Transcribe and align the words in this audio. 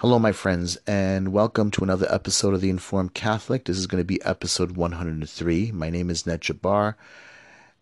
Hello, 0.00 0.18
my 0.18 0.32
friends, 0.32 0.76
and 0.86 1.32
welcome 1.32 1.70
to 1.70 1.82
another 1.82 2.06
episode 2.12 2.52
of 2.52 2.60
The 2.60 2.68
Informed 2.68 3.14
Catholic. 3.14 3.64
This 3.64 3.78
is 3.78 3.86
going 3.86 4.02
to 4.02 4.04
be 4.04 4.22
episode 4.24 4.72
103. 4.72 5.72
My 5.72 5.88
name 5.88 6.10
is 6.10 6.26
Ned 6.26 6.42
Jabbar, 6.42 6.96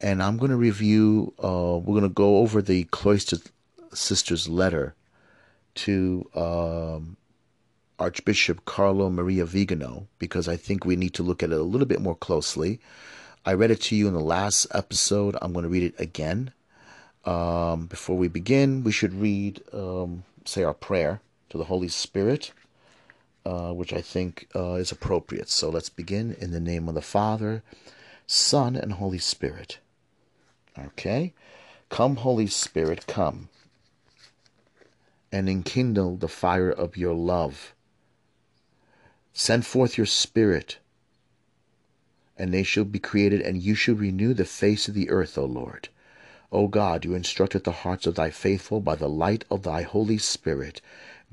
and 0.01 0.23
I'm 0.23 0.37
going 0.37 0.53
to 0.53 0.57
review, 0.57 1.35
uh, 1.43 1.77
we're 1.77 1.99
going 1.99 2.03
to 2.03 2.09
go 2.09 2.37
over 2.37 2.63
the 2.63 2.85
Cloistered 2.85 3.41
Sisters 3.93 4.49
letter 4.49 4.95
to 5.75 6.31
um, 6.37 7.17
Archbishop 7.99 8.65
Carlo 8.65 9.11
Maria 9.11 9.45
Vigano 9.45 10.07
because 10.21 10.47
I 10.47 10.55
think 10.55 10.85
we 10.85 10.95
need 10.95 11.15
to 11.15 11.25
look 11.25 11.43
at 11.43 11.51
it 11.51 11.59
a 11.59 11.65
little 11.65 11.85
bit 11.85 12.01
more 12.01 12.15
closely. 12.15 12.79
I 13.45 13.55
read 13.55 13.73
it 13.73 13.81
to 13.81 13.97
you 13.97 14.07
in 14.07 14.15
the 14.15 14.21
last 14.21 14.69
episode. 14.73 15.37
I'm 15.43 15.53
going 15.53 15.65
to 15.65 15.69
read 15.69 15.83
it 15.83 15.99
again. 15.99 16.53
Um, 17.25 17.87
before 17.87 18.17
we 18.17 18.29
begin, 18.29 18.85
we 18.85 18.93
should 18.93 19.15
read, 19.15 19.65
um, 19.73 20.23
say, 20.45 20.63
our 20.63 20.75
prayer 20.75 21.21
to 21.55 21.59
the 21.59 21.65
Holy 21.67 21.87
Spirit, 21.87 22.51
uh, 23.47 23.71
which 23.71 23.93
I 23.93 24.01
think 24.01 24.49
uh, 24.57 24.73
is 24.73 24.91
appropriate. 24.91 25.49
So 25.49 25.71
let's 25.71 25.89
begin 25.89 26.37
in 26.41 26.51
the 26.51 26.59
name 26.59 26.89
of 26.89 26.97
the 26.97 27.01
Father, 27.01 27.63
Son, 28.27 28.75
and 28.75 28.95
Holy 28.95 29.19
Spirit. 29.19 29.79
Okay? 30.77 31.33
Come, 31.91 32.17
Holy 32.17 32.49
Spirit, 32.49 33.07
come, 33.07 33.51
and 35.31 35.49
enkindle 35.49 36.17
the 36.17 36.27
fire 36.27 36.73
of 36.73 36.97
your 36.97 37.15
love. 37.15 37.73
Send 39.33 39.65
forth 39.65 39.97
your 39.97 40.07
Spirit, 40.07 40.79
and 42.37 42.53
they 42.53 42.65
shall 42.65 42.85
be 42.85 42.99
created, 42.99 43.43
and 43.43 43.63
you 43.63 43.77
shall 43.77 43.95
renew 43.95 44.35
the 44.35 44.45
face 44.45 44.89
of 44.89 44.95
the 44.95 45.09
earth, 45.09 45.39
O 45.39 45.45
Lord. 45.45 45.89
O 46.51 46.67
God, 46.67 47.05
you 47.05 47.15
instructed 47.15 47.63
the 47.63 47.85
hearts 47.87 48.09
of 48.09 48.17
thy 48.17 48.31
faithful 48.31 48.81
by 48.81 48.97
the 48.97 49.09
light 49.09 49.45
of 49.53 49.63
thy 49.63 49.83
Holy 49.83 50.19
Spirit 50.19 50.81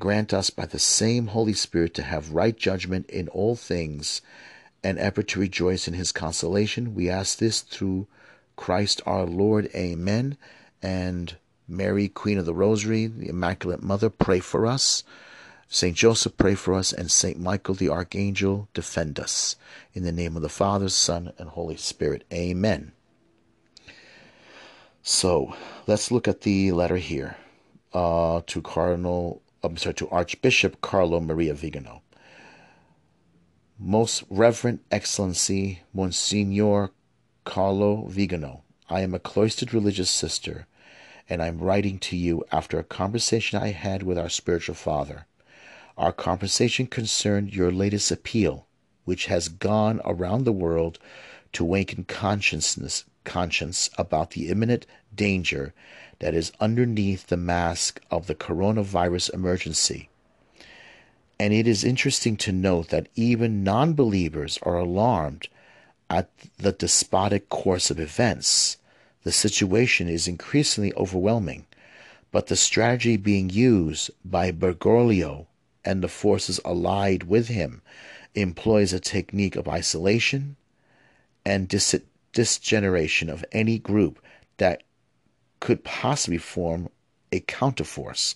Grant 0.02 0.34
us 0.34 0.50
by 0.50 0.66
the 0.66 0.80
same 0.80 1.28
Holy 1.28 1.54
Spirit 1.54 1.94
to 1.94 2.02
have 2.02 2.32
right 2.34 2.58
judgment 2.58 3.08
in 3.08 3.28
all 3.28 3.56
things 3.56 4.24
and 4.84 4.98
ever 4.98 5.22
to 5.22 5.40
rejoice 5.40 5.88
in 5.88 5.94
his 5.94 6.12
consolation. 6.12 6.96
We 6.96 7.08
ask 7.08 7.38
this 7.38 7.62
through 7.62 8.08
Christ 8.56 9.04
our 9.06 9.28
Lord. 9.28 9.70
Amen. 9.76 10.38
And 10.82 11.36
Mary, 11.68 12.08
Queen 12.08 12.40
of 12.40 12.48
the 12.48 12.54
Rosary, 12.56 13.06
the 13.06 13.30
Immaculate 13.30 13.84
Mother, 13.84 14.10
pray 14.10 14.40
for 14.40 14.66
us. 14.66 15.04
Saint 15.70 15.96
Joseph, 15.96 16.36
pray 16.36 16.56
for 16.56 16.74
us. 16.74 16.92
And 16.92 17.12
Saint 17.12 17.40
Michael 17.40 17.76
the 17.76 17.90
Archangel, 17.90 18.70
defend 18.74 19.20
us. 19.20 19.56
In 19.94 20.04
the 20.04 20.12
name 20.12 20.36
of 20.36 20.42
the 20.42 20.50
Father, 20.50 20.90
Son, 20.90 21.32
and 21.38 21.50
Holy 21.50 21.78
Spirit. 21.78 22.24
Amen. 22.34 22.94
So 25.04 25.56
let's 25.86 26.10
look 26.10 26.28
at 26.28 26.42
the 26.42 26.72
letter 26.72 26.98
here 26.98 27.38
uh, 27.94 28.42
to 28.48 28.64
Cardinal 28.64 29.44
I'm 29.64 29.78
sorry, 29.78 29.94
to 29.96 30.10
Archbishop 30.10 30.82
Carlo 30.82 31.20
Maria 31.20 31.54
Vigano. 31.54 32.02
Most 33.78 34.24
Reverend 34.28 34.80
Excellency 34.90 35.84
Monsignor 35.94 36.90
Carlo 37.44 38.08
Vigano, 38.08 38.64
I 38.90 39.02
am 39.02 39.14
a 39.14 39.20
cloistered 39.20 39.72
religious 39.72 40.10
sister, 40.10 40.66
and 41.30 41.44
I 41.44 41.48
am 41.48 41.60
writing 41.60 42.00
to 42.00 42.18
you 42.18 42.44
after 42.52 42.80
a 42.80 42.84
conversation 42.84 43.60
I 43.60 43.68
had 43.68 44.02
with 44.02 44.18
our 44.18 44.30
spiritual 44.30 44.74
father. 44.74 45.28
Our 45.96 46.12
conversation 46.12 46.88
concerned 46.88 47.54
your 47.54 47.72
latest 47.72 48.10
appeal, 48.10 48.66
which 49.06 49.28
has 49.28 49.48
gone 49.48 50.02
around 50.04 50.44
the 50.44 50.52
world 50.52 50.98
to 51.54 51.64
awaken 51.64 52.06
consciousness 52.06 53.06
conscience 53.24 53.90
about 53.98 54.32
the 54.32 54.50
imminent 54.50 54.86
danger 55.16 55.74
that 56.20 56.34
is 56.34 56.52
underneath 56.60 57.28
the 57.28 57.38
mask 57.38 58.02
of 58.12 58.28
the 58.28 58.36
coronavirus 58.36 59.34
emergency. 59.34 60.10
And 61.40 61.54
it 61.54 61.68
is 61.68 61.84
interesting 61.84 62.38
to 62.38 62.52
note 62.52 62.90
that 62.90 63.10
even 63.16 63.64
non 63.64 63.94
believers 63.94 64.60
are 64.62 64.78
alarmed 64.78 65.48
at 66.10 66.30
the 66.58 66.72
despotic 66.72 67.50
course 67.50 67.90
of 67.90 68.00
events. 68.00 68.78
The 69.24 69.32
situation 69.32 70.08
is 70.08 70.28
increasingly 70.28 70.94
overwhelming, 70.96 71.66
but 72.32 72.48
the 72.48 72.56
strategy 72.56 73.18
being 73.18 73.50
used 73.50 74.12
by 74.24 74.52
Bergoglio 74.52 75.48
and 75.84 76.04
the 76.04 76.08
forces 76.08 76.60
allied 76.64 77.24
with 77.24 77.48
him 77.48 77.82
employs 78.36 78.94
a 78.94 79.00
technique 79.00 79.56
of 79.56 79.68
isolation 79.68 80.56
and 81.46 81.68
dis- 81.68 81.96
disgeneration 82.34 83.30
of 83.30 83.46
any 83.52 83.78
group 83.78 84.20
that 84.58 84.84
could 85.60 85.84
possibly 85.84 86.38
form 86.38 86.90
a 87.32 87.40
counterforce. 87.42 88.36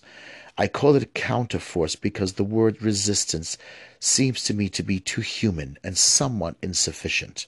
I 0.58 0.68
call 0.68 0.96
it 0.96 1.02
a 1.02 1.06
counterforce 1.06 2.00
because 2.00 2.34
the 2.34 2.44
word 2.44 2.80
resistance 2.80 3.58
seems 4.00 4.42
to 4.44 4.54
me 4.54 4.68
to 4.70 4.82
be 4.82 5.00
too 5.00 5.20
human 5.20 5.78
and 5.84 5.98
somewhat 5.98 6.56
insufficient. 6.62 7.46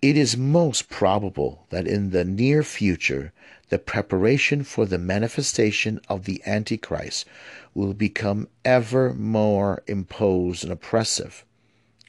It 0.00 0.16
is 0.16 0.36
most 0.36 0.88
probable 0.88 1.66
that 1.68 1.86
in 1.86 2.10
the 2.10 2.24
near 2.24 2.62
future, 2.62 3.34
the 3.68 3.78
preparation 3.78 4.64
for 4.64 4.86
the 4.86 4.98
manifestation 4.98 6.00
of 6.08 6.24
the 6.24 6.42
Antichrist 6.46 7.26
will 7.74 7.92
become 7.92 8.48
ever 8.64 9.12
more 9.12 9.82
imposed 9.86 10.64
and 10.64 10.72
oppressive, 10.72 11.44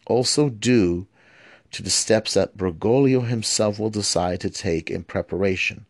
also 0.07 0.49
due 0.49 1.07
to 1.71 1.83
the 1.83 1.89
steps 1.89 2.33
that 2.33 2.57
Bergoglio 2.57 3.21
himself 3.21 3.79
will 3.79 3.89
decide 3.89 4.39
to 4.41 4.49
take 4.49 4.89
in 4.89 5.03
preparation. 5.03 5.85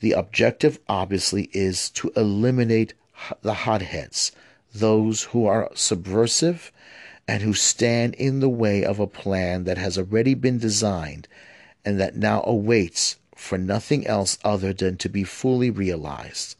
The 0.00 0.12
objective, 0.12 0.80
obviously, 0.88 1.48
is 1.52 1.90
to 1.90 2.12
eliminate 2.16 2.94
the 3.42 3.54
hotheads, 3.54 4.32
those 4.74 5.24
who 5.24 5.46
are 5.46 5.70
subversive 5.74 6.72
and 7.28 7.42
who 7.42 7.54
stand 7.54 8.14
in 8.14 8.40
the 8.40 8.48
way 8.48 8.84
of 8.84 8.98
a 8.98 9.06
plan 9.06 9.64
that 9.64 9.78
has 9.78 9.96
already 9.96 10.34
been 10.34 10.58
designed 10.58 11.28
and 11.84 12.00
that 12.00 12.16
now 12.16 12.42
awaits 12.44 13.16
for 13.36 13.58
nothing 13.58 14.06
else 14.06 14.38
other 14.44 14.72
than 14.72 14.96
to 14.96 15.08
be 15.08 15.24
fully 15.24 15.70
realized. 15.70 16.56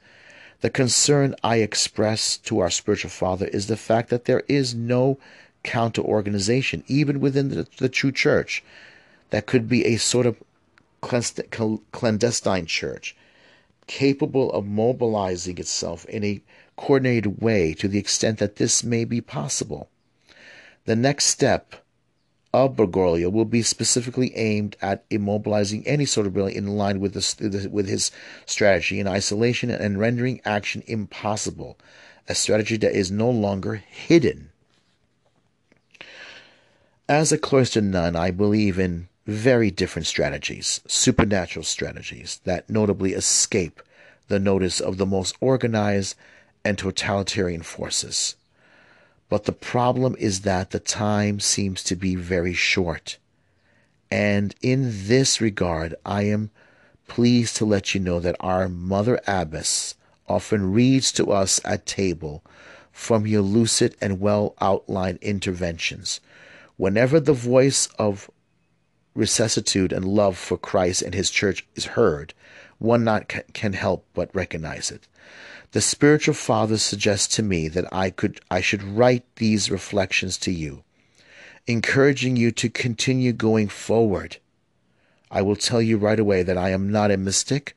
The 0.61 0.71
concern 0.71 1.35
I 1.43 1.57
express 1.57 2.37
to 2.39 2.61
our 2.61 2.71
spiritual 2.71 3.11
father 3.11 3.47
is 3.49 3.67
the 3.67 3.77
fact 3.77 4.11
that 4.11 4.27
there 4.27 4.45
is 4.47 4.75
no 4.75 5.19
counter 5.63 6.03
organization, 6.03 6.85
even 6.87 7.21
within 7.21 7.49
the, 7.49 7.67
the 7.79 7.89
true 7.89 8.13
church, 8.13 8.63
that 9.31 9.47
could 9.47 9.69
be 9.69 9.85
a 9.85 9.97
sort 9.97 10.27
of 10.27 10.37
clandestine 11.01 12.67
church 12.67 13.17
capable 13.87 14.53
of 14.53 14.65
mobilizing 14.65 15.59
itself 15.59 16.05
in 16.07 16.23
a 16.25 16.41
coordinated 16.77 17.41
way 17.43 17.75
to 17.75 17.89
the 17.89 17.99
extent 17.99 18.39
that 18.39 18.57
this 18.57 18.85
may 18.85 19.05
be 19.05 19.21
possible. 19.21 19.89
The 20.85 20.97
next 20.97 21.27
step 21.27 21.75
of 22.55 22.77
Bergoglio 22.77 23.31
will 23.31 23.45
be 23.45 23.63
specifically 23.63 24.37
aimed 24.37 24.77
at 24.81 25.09
immobilizing 25.09 25.83
any 25.87 26.05
sort 26.05 26.27
of 26.27 26.37
rebellion 26.37 26.65
in 26.65 26.77
line 26.77 27.01
with, 27.01 27.15
with 27.71 27.89
his 27.89 28.11
strategy 28.47 29.01
in 29.01 29.09
isolation 29.09 29.71
and 29.71 29.99
rendering 29.99 30.41
action 30.45 30.83
impossible, 30.87 31.79
a 32.29 32.35
strategy 32.35 32.77
that 32.77 32.95
is 32.95 33.11
no 33.11 33.31
longer 33.31 33.77
hidden. 33.77 34.52
As 37.13 37.31
a 37.31 37.37
cloistered 37.37 37.85
nun, 37.85 38.17
I 38.17 38.31
believe 38.31 38.79
in 38.79 39.07
very 39.27 39.71
different 39.71 40.07
strategies, 40.07 40.81
supernatural 40.87 41.63
strategies, 41.63 42.41
that 42.45 42.71
notably 42.71 43.13
escape 43.13 43.83
the 44.29 44.39
notice 44.39 44.81
of 44.81 44.97
the 44.97 45.05
most 45.05 45.37
organized 45.39 46.17
and 46.65 46.79
totalitarian 46.79 47.61
forces. 47.61 48.37
But 49.29 49.45
the 49.45 49.53
problem 49.53 50.17
is 50.19 50.41
that 50.41 50.71
the 50.71 50.81
time 50.81 51.39
seems 51.39 51.85
to 51.85 51.97
be 51.97 52.15
very 52.15 52.55
short. 52.55 53.19
And 54.11 54.55
in 54.63 55.07
this 55.07 55.39
regard, 55.39 55.95
I 56.07 56.23
am 56.23 56.49
pleased 57.09 57.59
to 57.59 57.67
let 57.67 57.95
you 57.95 58.01
know 58.01 58.21
that 58.21 58.37
our 58.41 58.71
Mother 58.71 59.21
Abbess 59.27 59.97
often 60.31 60.73
reads 60.73 61.13
to 61.13 61.31
us 61.31 61.61
at 61.63 61.85
table 61.85 62.43
from 62.91 63.27
your 63.27 63.43
lucid 63.43 63.97
and 64.01 64.19
well 64.19 64.55
outlined 64.63 65.19
interventions. 65.21 66.19
Whenever 66.83 67.21
the 67.21 67.33
voice 67.33 67.87
of 67.97 68.29
resuscitude 69.15 69.93
and 69.93 70.05
love 70.05 70.37
for 70.37 70.59
Christ 70.59 71.01
and 71.01 71.15
his 71.15 71.31
church 71.31 71.65
is 71.77 71.85
heard, 71.95 72.35
one 72.79 73.05
not 73.05 73.33
can 73.53 73.75
help 73.75 74.05
but 74.15 74.35
recognize 74.35 74.91
it. 74.91 75.07
The 75.71 75.81
spiritual 75.81 76.35
father 76.35 76.79
suggests 76.79 77.37
to 77.37 77.43
me 77.45 77.69
that 77.69 77.85
I 77.93 78.11
could 78.11 78.41
I 78.51 78.61
should 78.61 78.83
write 78.83 79.25
these 79.37 79.71
reflections 79.71 80.37
to 80.39 80.51
you, 80.51 80.83
encouraging 81.69 82.35
you 82.35 82.51
to 82.51 82.69
continue 82.69 83.33
going 83.33 83.69
forward. 83.69 84.39
I 85.31 85.41
will 85.41 85.55
tell 85.55 85.81
you 85.81 85.99
right 85.99 86.19
away 86.19 86.43
that 86.43 86.59
I 86.59 86.71
am 86.71 86.91
not 86.91 87.13
a 87.13 87.17
mystic, 87.17 87.77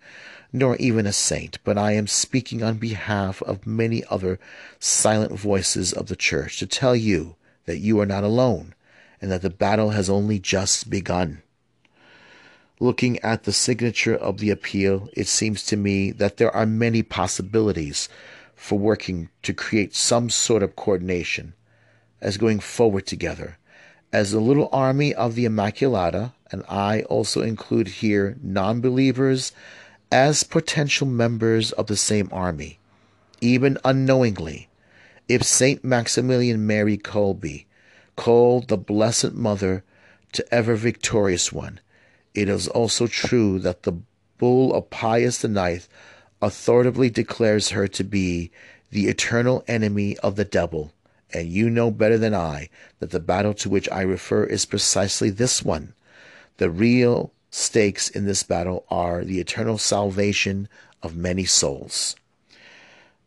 nor 0.52 0.78
even 0.78 1.06
a 1.06 1.14
saint, 1.14 1.60
but 1.64 1.78
I 1.78 1.92
am 1.92 2.08
speaking 2.08 2.64
on 2.64 2.80
behalf 2.80 3.44
of 3.44 3.68
many 3.68 4.04
other 4.10 4.40
silent 4.80 5.34
voices 5.34 5.94
of 5.94 6.08
the 6.08 6.16
church 6.16 6.58
to 6.58 6.66
tell 6.66 6.96
you 6.96 7.36
that 7.68 7.78
you 7.78 8.00
are 8.00 8.08
not 8.08 8.24
alone 8.24 8.74
and 9.26 9.32
that 9.32 9.42
the 9.42 9.50
battle 9.50 9.90
has 9.90 10.08
only 10.08 10.38
just 10.38 10.88
begun. 10.88 11.42
Looking 12.80 13.18
at 13.22 13.42
the 13.44 13.52
signature 13.52 14.14
of 14.14 14.38
the 14.38 14.52
appeal, 14.52 15.10
it 15.14 15.26
seems 15.26 15.66
to 15.66 15.76
me 15.76 16.12
that 16.12 16.38
there 16.38 16.56
are 16.56 16.68
many 16.68 17.02
possibilities 17.02 18.08
for 18.56 18.78
working 18.78 19.30
to 19.42 19.52
create 19.52 19.96
some 19.96 20.30
sort 20.30 20.62
of 20.62 20.76
coordination 20.76 21.56
as 22.22 22.38
going 22.38 22.60
forward 22.60 23.08
together. 23.08 23.58
As 24.14 24.32
the 24.32 24.40
little 24.40 24.70
army 24.72 25.12
of 25.12 25.34
the 25.34 25.46
Immaculata, 25.46 26.34
and 26.52 26.64
I 26.70 27.02
also 27.10 27.42
include 27.42 27.88
here 27.88 28.38
non 28.44 28.80
believers 28.80 29.54
as 30.12 30.44
potential 30.44 31.08
members 31.08 31.72
of 31.72 31.88
the 31.88 31.98
same 31.98 32.30
army, 32.32 32.78
even 33.42 33.80
unknowingly, 33.84 34.70
if 35.28 35.42
Saint 35.42 35.84
Maximilian 35.84 36.68
Mary 36.68 37.00
Kolbe 37.00 37.66
called 38.16 38.68
the 38.68 38.78
Blessed 38.78 39.34
Mother 39.34 39.84
to 40.34 40.54
ever 40.54 40.76
victorious 40.76 41.52
one, 41.52 41.80
it 42.34 42.50
is 42.50 42.68
also 42.68 43.08
true 43.08 43.60
that 43.60 43.84
the 43.84 43.98
bull 44.38 44.74
of 44.74 44.90
Pius 44.90 45.44
IX 45.44 45.88
authoritatively 46.42 47.10
declares 47.10 47.70
her 47.70 47.88
to 47.88 48.04
be 48.04 48.52
the 48.92 49.08
eternal 49.08 49.64
enemy 49.68 50.18
of 50.20 50.36
the 50.36 50.46
devil, 50.46 50.92
and 51.34 51.48
you 51.48 51.70
know 51.70 51.92
better 51.92 52.18
than 52.18 52.34
I 52.34 52.70
that 53.00 53.12
the 53.12 53.20
battle 53.20 53.54
to 53.56 53.70
which 53.70 53.90
I 53.90 54.02
refer 54.02 54.44
is 54.44 54.66
precisely 54.66 55.30
this 55.30 55.64
one. 55.64 55.94
The 56.58 56.70
real 56.70 57.32
stakes 57.50 58.10
in 58.10 58.26
this 58.26 58.44
battle 58.44 58.86
are 58.90 59.24
the 59.24 59.40
eternal 59.40 59.78
salvation 59.78 60.68
of 61.02 61.16
many 61.16 61.46
souls. 61.46 62.16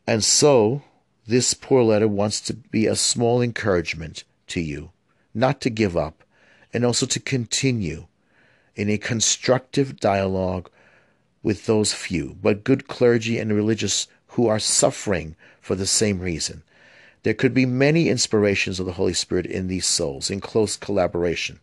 And 0.06 0.24
so, 0.24 0.82
this 1.26 1.52
poor 1.54 1.82
letter 1.82 2.08
wants 2.08 2.40
to 2.42 2.54
be 2.54 2.86
a 2.86 2.96
small 2.96 3.42
encouragement 3.42 4.24
to 4.48 4.60
you, 4.60 4.90
not 5.34 5.60
to 5.62 5.70
give 5.70 5.96
up, 5.96 6.24
and 6.72 6.84
also 6.84 7.06
to 7.06 7.20
continue 7.20 8.06
in 8.76 8.88
a 8.88 8.98
constructive 8.98 9.98
dialogue 9.98 10.70
with 11.42 11.66
those 11.66 11.92
few, 11.92 12.36
but 12.42 12.64
good 12.64 12.88
clergy 12.88 13.38
and 13.38 13.52
religious 13.52 14.06
who 14.28 14.46
are 14.46 14.58
suffering 14.58 15.36
for 15.60 15.74
the 15.74 15.86
same 15.86 16.20
reason. 16.20 16.62
There 17.22 17.34
could 17.34 17.54
be 17.54 17.66
many 17.66 18.08
inspirations 18.08 18.78
of 18.78 18.86
the 18.86 18.92
Holy 18.92 19.14
Spirit 19.14 19.46
in 19.46 19.66
these 19.66 19.86
souls 19.86 20.30
in 20.30 20.40
close 20.40 20.76
collaboration, 20.76 21.58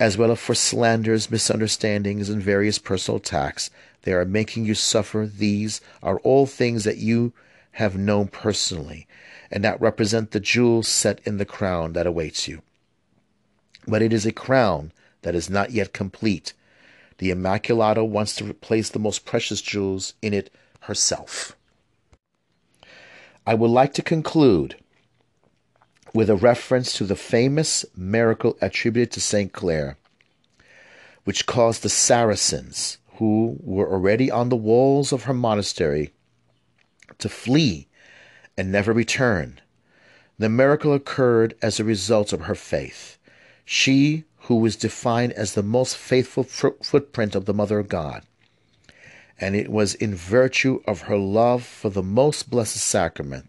as 0.00 0.18
well 0.18 0.32
as 0.32 0.40
for 0.40 0.54
slanders, 0.54 1.30
misunderstandings, 1.30 2.28
and 2.28 2.42
various 2.42 2.78
personal 2.78 3.18
attacks. 3.18 3.70
They 4.02 4.12
are 4.12 4.24
making 4.24 4.64
you 4.64 4.74
suffer. 4.74 5.26
These 5.26 5.80
are 6.02 6.18
all 6.20 6.46
things 6.46 6.84
that 6.84 6.98
you 6.98 7.32
have 7.72 7.96
known 7.96 8.28
personally, 8.28 9.06
and 9.50 9.64
that 9.64 9.80
represent 9.80 10.30
the 10.30 10.40
jewels 10.40 10.88
set 10.88 11.20
in 11.24 11.38
the 11.38 11.44
crown 11.44 11.92
that 11.92 12.06
awaits 12.06 12.48
you. 12.48 12.62
But 13.86 14.02
it 14.02 14.12
is 14.12 14.26
a 14.26 14.32
crown 14.32 14.92
that 15.22 15.34
is 15.34 15.48
not 15.48 15.70
yet 15.70 15.92
complete 15.92 16.52
the 17.18 17.30
Immaculata 17.30 18.06
wants 18.06 18.36
to 18.36 18.52
place 18.54 18.90
the 18.90 18.98
most 18.98 19.24
precious 19.24 19.60
jewels 19.60 20.14
in 20.20 20.34
it 20.34 20.50
herself. 20.80 21.56
I 23.46 23.54
would 23.54 23.70
like 23.70 23.94
to 23.94 24.02
conclude 24.02 24.76
with 26.12 26.28
a 26.28 26.36
reference 26.36 26.92
to 26.94 27.04
the 27.04 27.16
famous 27.16 27.84
miracle 27.96 28.56
attributed 28.60 29.12
to 29.12 29.20
St. 29.20 29.52
Clare, 29.52 29.96
which 31.24 31.46
caused 31.46 31.82
the 31.82 31.88
Saracens, 31.88 32.98
who 33.16 33.58
were 33.60 33.90
already 33.90 34.30
on 34.30 34.48
the 34.48 34.56
walls 34.56 35.12
of 35.12 35.24
her 35.24 35.34
monastery, 35.34 36.12
to 37.18 37.28
flee 37.28 37.88
and 38.56 38.72
never 38.72 38.92
return. 38.92 39.60
The 40.38 40.48
miracle 40.48 40.92
occurred 40.92 41.54
as 41.62 41.78
a 41.78 41.84
result 41.84 42.32
of 42.32 42.42
her 42.42 42.54
faith. 42.54 43.18
She 43.64 44.24
who 44.40 44.56
was 44.56 44.76
defined 44.76 45.32
as 45.32 45.54
the 45.54 45.62
most 45.62 45.96
faithful 45.96 46.44
footprint 46.44 47.34
of 47.34 47.46
the 47.46 47.54
Mother 47.54 47.78
of 47.78 47.88
God. 47.88 48.22
And 49.38 49.56
it 49.56 49.68
was 49.68 49.94
in 49.94 50.14
virtue 50.14 50.82
of 50.86 51.02
her 51.02 51.18
love 51.18 51.64
for 51.64 51.90
the 51.90 52.02
most 52.02 52.48
blessed 52.48 52.76
sacrament 52.76 53.48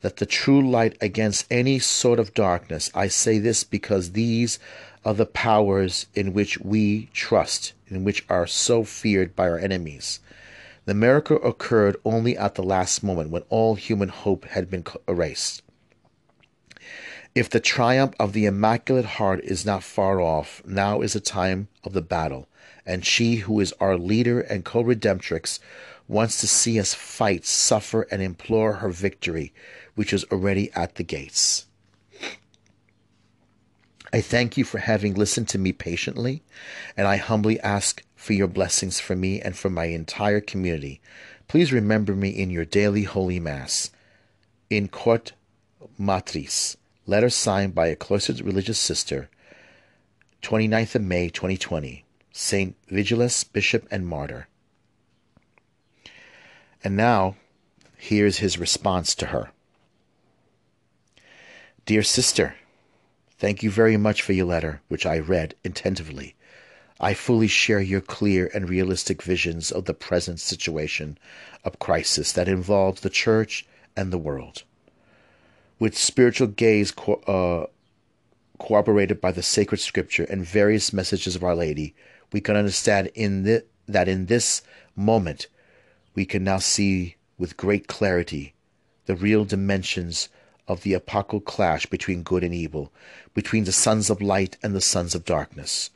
that 0.00 0.16
the 0.16 0.26
true 0.26 0.68
light 0.68 0.96
against 1.00 1.46
any 1.50 1.78
sort 1.78 2.18
of 2.18 2.34
darkness. 2.34 2.90
I 2.94 3.08
say 3.08 3.38
this 3.38 3.62
because 3.62 4.12
these 4.12 4.58
are 5.04 5.14
the 5.14 5.26
powers 5.26 6.06
in 6.14 6.32
which 6.32 6.58
we 6.58 7.06
trust, 7.12 7.72
in 7.88 8.04
which 8.04 8.24
are 8.28 8.46
so 8.46 8.84
feared 8.84 9.36
by 9.36 9.48
our 9.48 9.58
enemies. 9.58 10.20
The 10.84 10.94
miracle 10.94 11.38
occurred 11.44 11.96
only 12.04 12.36
at 12.36 12.56
the 12.56 12.62
last 12.62 13.02
moment 13.02 13.30
when 13.30 13.42
all 13.48 13.76
human 13.76 14.08
hope 14.08 14.44
had 14.46 14.68
been 14.68 14.84
erased. 15.06 15.62
If 17.34 17.48
the 17.48 17.60
triumph 17.60 18.14
of 18.18 18.32
the 18.32 18.46
Immaculate 18.46 19.04
Heart 19.04 19.44
is 19.44 19.64
not 19.64 19.84
far 19.84 20.20
off, 20.20 20.60
now 20.66 21.00
is 21.00 21.12
the 21.12 21.20
time 21.20 21.68
of 21.84 21.92
the 21.92 22.02
battle, 22.02 22.48
and 22.84 23.06
she 23.06 23.36
who 23.36 23.60
is 23.60 23.72
our 23.80 23.96
leader 23.96 24.40
and 24.40 24.64
co 24.64 24.82
redemptrix 24.82 25.60
wants 26.08 26.40
to 26.40 26.48
see 26.48 26.78
us 26.78 26.94
fight, 26.94 27.46
suffer, 27.46 28.02
and 28.10 28.20
implore 28.20 28.74
her 28.74 28.90
victory, 28.90 29.52
which 29.94 30.12
is 30.12 30.24
already 30.24 30.70
at 30.74 30.96
the 30.96 31.04
gates. 31.04 31.66
I 34.12 34.20
thank 34.20 34.58
you 34.58 34.64
for 34.64 34.78
having 34.78 35.14
listened 35.14 35.48
to 35.50 35.58
me 35.58 35.72
patiently, 35.72 36.42
and 36.98 37.06
I 37.06 37.16
humbly 37.16 37.58
ask 37.60 38.02
for 38.22 38.34
your 38.34 38.46
blessings 38.46 39.00
for 39.00 39.16
me 39.16 39.40
and 39.40 39.56
for 39.56 39.68
my 39.68 39.86
entire 39.86 40.40
community. 40.40 41.00
Please 41.48 41.72
remember 41.72 42.14
me 42.14 42.28
in 42.28 42.50
your 42.50 42.64
daily 42.64 43.02
Holy 43.02 43.40
Mass. 43.40 43.90
In 44.70 44.86
Corde 44.86 45.32
Matris 45.98 46.76
letter 47.04 47.28
signed 47.28 47.74
by 47.74 47.88
a 47.88 47.96
cloistered 47.96 48.40
religious 48.40 48.78
sister, 48.78 49.28
29th 50.40 50.94
of 50.94 51.02
May 51.02 51.30
2020, 51.30 52.04
St. 52.30 52.76
Vigilus, 52.88 53.42
Bishop 53.42 53.88
and 53.90 54.06
Martyr. 54.06 54.46
And 56.84 56.96
now, 56.96 57.34
here's 57.96 58.38
his 58.38 58.56
response 58.56 59.16
to 59.16 59.26
her 59.26 59.50
Dear 61.86 62.04
sister, 62.04 62.54
thank 63.36 63.64
you 63.64 63.70
very 63.72 63.96
much 63.96 64.22
for 64.22 64.32
your 64.32 64.46
letter, 64.46 64.80
which 64.86 65.04
I 65.04 65.18
read 65.18 65.56
attentively. 65.64 66.36
I 67.02 67.14
fully 67.14 67.48
share 67.48 67.80
your 67.80 68.00
clear 68.00 68.50
and 68.54 68.68
realistic 68.68 69.22
visions 69.22 69.70
of 69.70 69.84
the 69.84 69.94
present 69.94 70.40
situation 70.40 71.18
of 71.64 71.78
crisis 71.78 72.32
that 72.32 72.48
involves 72.48 73.02
the 73.02 73.10
Church 73.10 73.66
and 73.96 74.10
the 74.10 74.18
world 74.18 74.62
with 75.82 75.98
spiritual 75.98 76.46
gaze 76.46 76.92
co- 76.92 77.20
uh, 77.26 77.66
corroborated 78.64 79.20
by 79.20 79.32
the 79.32 79.42
sacred 79.42 79.78
scripture 79.78 80.22
and 80.30 80.46
various 80.46 80.92
messages 80.92 81.34
of 81.34 81.42
Our 81.42 81.56
Lady, 81.56 81.92
we 82.32 82.40
can 82.40 82.54
understand 82.54 83.10
in 83.16 83.62
that 83.88 84.06
in 84.06 84.26
this 84.26 84.62
moment 84.94 85.48
we 86.14 86.24
can 86.24 86.44
now 86.44 86.58
see 86.58 87.16
with 87.36 87.56
great 87.56 87.88
clarity 87.88 88.54
the 89.06 89.16
real 89.16 89.44
dimensions 89.44 90.28
of 90.68 90.82
the 90.82 90.94
apocalyptic 90.94 91.52
clash 91.52 91.86
between 91.86 92.22
good 92.22 92.44
and 92.44 92.54
evil, 92.54 92.92
between 93.34 93.64
the 93.64 93.72
sons 93.72 94.08
of 94.08 94.22
light 94.22 94.56
and 94.62 94.76
the 94.76 94.80
sons 94.80 95.16
of 95.16 95.24
darkness. 95.24 95.90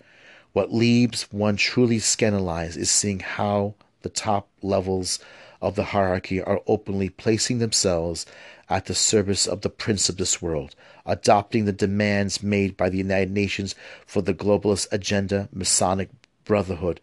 What 0.57 0.73
leaves 0.73 1.31
one 1.31 1.57
truly 1.57 1.99
scandalized 1.99 2.79
is 2.79 2.91
seeing 2.91 3.21
how 3.21 3.75
the 4.01 4.09
top 4.09 4.49
levels 4.63 5.19
of 5.61 5.75
the 5.75 5.85
hierarchy 5.93 6.41
are 6.41 6.63
openly 6.67 7.11
placing 7.11 7.59
themselves 7.59 8.25
at 8.71 8.87
the 8.87 8.95
service 8.95 9.47
of 9.47 9.61
the 9.61 9.69
prince 9.69 10.09
of 10.09 10.17
this 10.17 10.41
world, 10.41 10.75
adopting 11.05 11.67
the 11.67 11.75
demands 11.75 12.43
made 12.43 12.75
by 12.75 12.89
the 12.89 12.97
United 12.97 13.33
Nations 13.33 13.75
for 14.07 14.23
the 14.23 14.33
globalist 14.33 14.89
agenda, 14.91 15.51
Masonic 15.53 16.09
Brotherhood, 16.47 17.03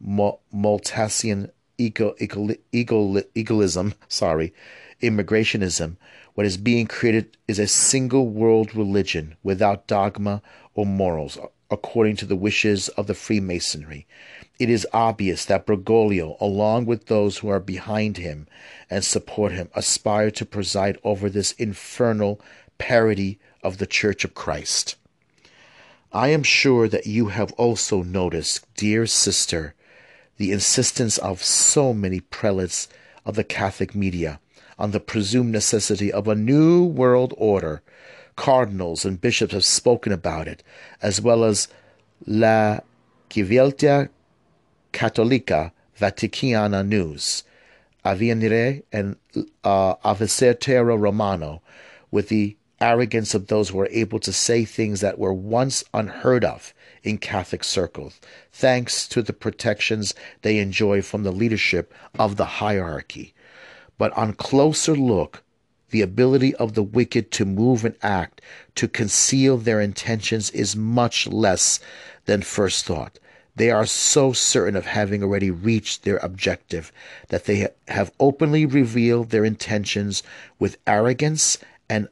Malthusian 0.00 1.50
ego, 1.78 2.14
ego, 2.20 2.50
ego, 2.70 3.20
egoism, 3.34 3.94
sorry, 4.06 4.54
immigrationism. 5.02 5.96
What 6.34 6.46
is 6.46 6.56
being 6.56 6.86
created 6.86 7.36
is 7.48 7.58
a 7.58 7.66
single 7.66 8.28
world 8.28 8.76
religion 8.76 9.34
without 9.42 9.88
dogma 9.88 10.40
or 10.74 10.86
morals, 10.86 11.36
according 11.70 12.16
to 12.16 12.26
the 12.26 12.36
wishes 12.36 12.88
of 12.90 13.06
the 13.06 13.14
Freemasonry. 13.14 14.06
It 14.58 14.70
is 14.70 14.86
obvious 14.92 15.44
that 15.44 15.66
Bergoglio, 15.66 16.36
along 16.40 16.86
with 16.86 17.06
those 17.06 17.38
who 17.38 17.48
are 17.48 17.60
behind 17.60 18.16
him 18.16 18.46
and 18.88 19.04
support 19.04 19.52
him, 19.52 19.68
aspire 19.74 20.30
to 20.32 20.46
preside 20.46 20.98
over 21.04 21.28
this 21.28 21.52
infernal 21.52 22.40
parody 22.78 23.38
of 23.62 23.78
the 23.78 23.86
Church 23.86 24.24
of 24.24 24.34
Christ. 24.34 24.96
I 26.12 26.28
am 26.28 26.42
sure 26.42 26.88
that 26.88 27.06
you 27.06 27.28
have 27.28 27.52
also 27.54 28.02
noticed, 28.02 28.64
dear 28.74 29.06
sister, 29.06 29.74
the 30.36 30.52
insistence 30.52 31.18
of 31.18 31.42
so 31.42 31.92
many 31.92 32.20
prelates 32.20 32.88
of 33.24 33.34
the 33.34 33.44
Catholic 33.44 33.94
media 33.94 34.40
on 34.78 34.90
the 34.90 35.00
presumed 35.00 35.52
necessity 35.52 36.12
of 36.12 36.28
a 36.28 36.34
new 36.34 36.84
world 36.84 37.34
order. 37.36 37.82
Cardinals 38.36 39.04
and 39.04 39.20
bishops 39.20 39.52
have 39.52 39.64
spoken 39.64 40.12
about 40.12 40.46
it, 40.46 40.62
as 41.02 41.20
well 41.20 41.44
as 41.44 41.68
La 42.26 42.80
Civiltà 43.30 44.08
Cattolica 44.92 45.72
Vaticana 45.98 46.86
News, 46.86 47.44
Avvenire 48.04 48.82
and 48.92 49.16
uh, 49.64 49.94
Avversario 49.96 50.98
Romano, 50.98 51.62
with 52.10 52.28
the 52.28 52.56
arrogance 52.80 53.34
of 53.34 53.46
those 53.46 53.70
who 53.70 53.80
are 53.80 53.88
able 53.90 54.18
to 54.18 54.32
say 54.32 54.64
things 54.64 55.00
that 55.00 55.18
were 55.18 55.32
once 55.32 55.82
unheard 55.94 56.44
of 56.44 56.74
in 57.02 57.18
Catholic 57.18 57.64
circles, 57.64 58.20
thanks 58.52 59.08
to 59.08 59.22
the 59.22 59.32
protections 59.32 60.14
they 60.42 60.58
enjoy 60.58 61.00
from 61.00 61.22
the 61.22 61.32
leadership 61.32 61.94
of 62.18 62.36
the 62.36 62.44
hierarchy. 62.44 63.34
But 63.98 64.12
on 64.12 64.34
closer 64.34 64.94
look, 64.94 65.42
the 65.90 66.02
ability 66.02 66.54
of 66.56 66.74
the 66.74 66.82
wicked 66.82 67.30
to 67.32 67.44
move 67.44 67.84
and 67.84 67.94
act 68.02 68.40
to 68.74 68.88
conceal 68.88 69.56
their 69.56 69.80
intentions 69.80 70.50
is 70.50 70.76
much 70.76 71.26
less 71.26 71.80
than 72.24 72.42
first 72.42 72.84
thought. 72.84 73.18
They 73.54 73.70
are 73.70 73.86
so 73.86 74.32
certain 74.32 74.76
of 74.76 74.84
having 74.84 75.22
already 75.22 75.50
reached 75.50 76.02
their 76.02 76.18
objective 76.18 76.92
that 77.28 77.44
they 77.44 77.68
have 77.88 78.12
openly 78.20 78.66
revealed 78.66 79.30
their 79.30 79.44
intentions 79.44 80.22
with 80.58 80.76
arrogance 80.86 81.56
and 81.88 82.08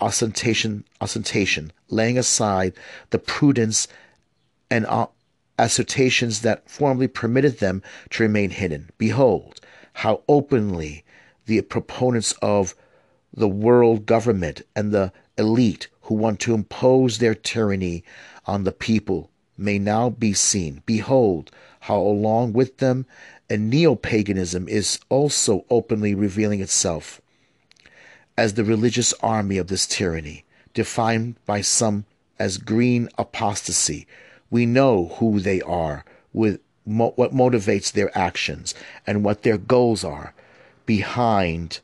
ostentation, 0.00 0.84
ostentation 1.00 1.72
laying 1.88 2.18
aside 2.18 2.72
the 3.10 3.18
prudence 3.18 3.86
and 4.70 4.86
uh, 4.86 5.06
assertions 5.58 6.40
that 6.40 6.68
formerly 6.68 7.08
permitted 7.08 7.58
them 7.58 7.82
to 8.10 8.22
remain 8.22 8.50
hidden. 8.50 8.90
Behold, 8.98 9.60
how 9.92 10.22
openly 10.28 11.04
the 11.46 11.60
proponents 11.62 12.32
of 12.40 12.74
the 13.32 13.48
world 13.48 14.06
government 14.06 14.62
and 14.74 14.92
the 14.92 15.12
elite 15.38 15.88
who 16.02 16.14
want 16.14 16.40
to 16.40 16.54
impose 16.54 17.18
their 17.18 17.34
tyranny 17.34 18.04
on 18.46 18.64
the 18.64 18.72
people 18.72 19.30
may 19.56 19.78
now 19.78 20.10
be 20.10 20.32
seen. 20.32 20.82
Behold, 20.86 21.50
how 21.80 21.98
along 21.98 22.52
with 22.52 22.78
them 22.78 23.06
a 23.48 23.56
neo 23.56 23.94
paganism 23.94 24.68
is 24.68 24.98
also 25.08 25.64
openly 25.70 26.14
revealing 26.14 26.60
itself 26.60 27.20
as 28.36 28.54
the 28.54 28.64
religious 28.64 29.12
army 29.22 29.58
of 29.58 29.66
this 29.66 29.86
tyranny, 29.86 30.44
defined 30.72 31.34
by 31.44 31.60
some 31.60 32.04
as 32.38 32.56
green 32.56 33.08
apostasy. 33.18 34.06
We 34.50 34.66
know 34.66 35.08
who 35.18 35.40
they 35.40 35.60
are, 35.60 36.04
with 36.32 36.60
mo- 36.86 37.12
what 37.16 37.34
motivates 37.34 37.92
their 37.92 38.16
actions, 38.16 38.74
and 39.06 39.22
what 39.22 39.42
their 39.42 39.58
goals 39.58 40.04
are. 40.04 40.32
Behind 40.86 41.80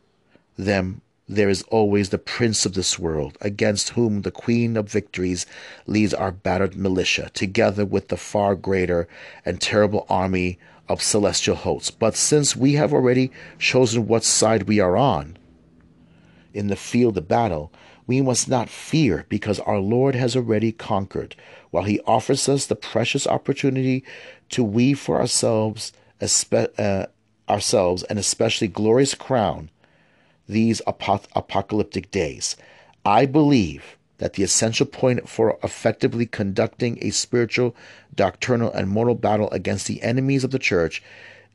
them 0.57 1.03
there 1.29 1.49
is 1.49 1.63
always 1.65 2.11
the 2.11 2.19
prince 2.19 2.65
of 2.65 2.75
this 2.75 2.99
world, 2.99 3.37
against 3.41 3.91
whom 3.91 4.23
the 4.23 4.31
queen 4.31 4.77
of 4.77 4.91
victories 4.91 5.45
leads 5.87 6.15
our 6.15 6.31
battered 6.31 6.77
militia, 6.77 7.31
together 7.35 7.85
with 7.85 8.09
the 8.09 8.17
far 8.17 8.55
greater 8.55 9.09
and 9.45 9.61
terrible 9.61 10.07
army 10.09 10.59
of 10.89 11.03
celestial 11.03 11.57
hosts. 11.57 11.91
But 11.91 12.15
since 12.15 12.55
we 12.55 12.75
have 12.75 12.93
already 12.93 13.33
chosen 13.59 14.07
what 14.07 14.23
side 14.23 14.65
we 14.65 14.79
are 14.79 14.97
on 14.97 15.37
in 16.55 16.69
the 16.69 16.77
field 16.77 17.19
of 17.19 17.27
battle, 17.27 17.73
we 18.07 18.23
must 18.23 18.49
not 18.49 18.69
fear, 18.69 19.27
because 19.29 19.59
our 19.61 19.81
Lord 19.81 20.15
has 20.15 20.37
already 20.37 20.71
conquered, 20.71 21.35
while 21.73 21.83
he 21.85 21.99
offers 22.07 22.49
us 22.49 22.67
the 22.67 22.77
precious 22.77 23.27
opportunity 23.27 24.05
to 24.51 24.63
weave 24.63 25.01
for 25.01 25.19
ourselves, 25.19 25.93
uh, 26.21 27.07
ourselves 27.49 28.03
an 28.05 28.17
especially 28.17 28.69
glorious 28.69 29.17
crown 29.17 29.71
these 30.49 30.83
apocalyptic 30.87 32.11
days. 32.11 32.57
I 33.05 33.27
believe 33.27 33.97
that 34.19 34.35
the 34.35 34.43
essential 34.43 34.87
point 34.87 35.29
for 35.29 35.59
effectively 35.63 36.27
conducting 36.27 36.99
a 37.01 37.11
spiritual, 37.11 37.77
doctrinal, 38.15 38.73
and 38.73 38.89
moral 38.89 39.15
battle 39.15 39.51
against 39.51 39.87
the 39.87 40.03
enemies 40.03 40.45
of 40.45 40.51
the 40.51 40.59
church 40.59 41.03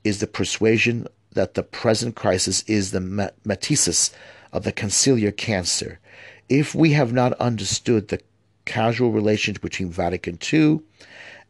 is 0.03 0.19
the 0.19 0.27
persuasion 0.27 1.07
that 1.33 1.53
the 1.53 1.63
present 1.63 2.15
crisis 2.15 2.63
is 2.63 2.91
the 2.91 3.00
metastasis 3.00 4.12
of 4.51 4.63
the 4.63 4.71
conciliar 4.71 5.36
cancer. 5.36 6.00
If 6.50 6.75
we 6.75 6.91
have 6.91 7.13
not 7.13 7.33
understood 7.33 8.07
the 8.10 8.19
causal 8.65 9.12
relationship 9.12 9.62
between 9.62 9.89
Vatican 9.89 10.38
II 10.51 10.81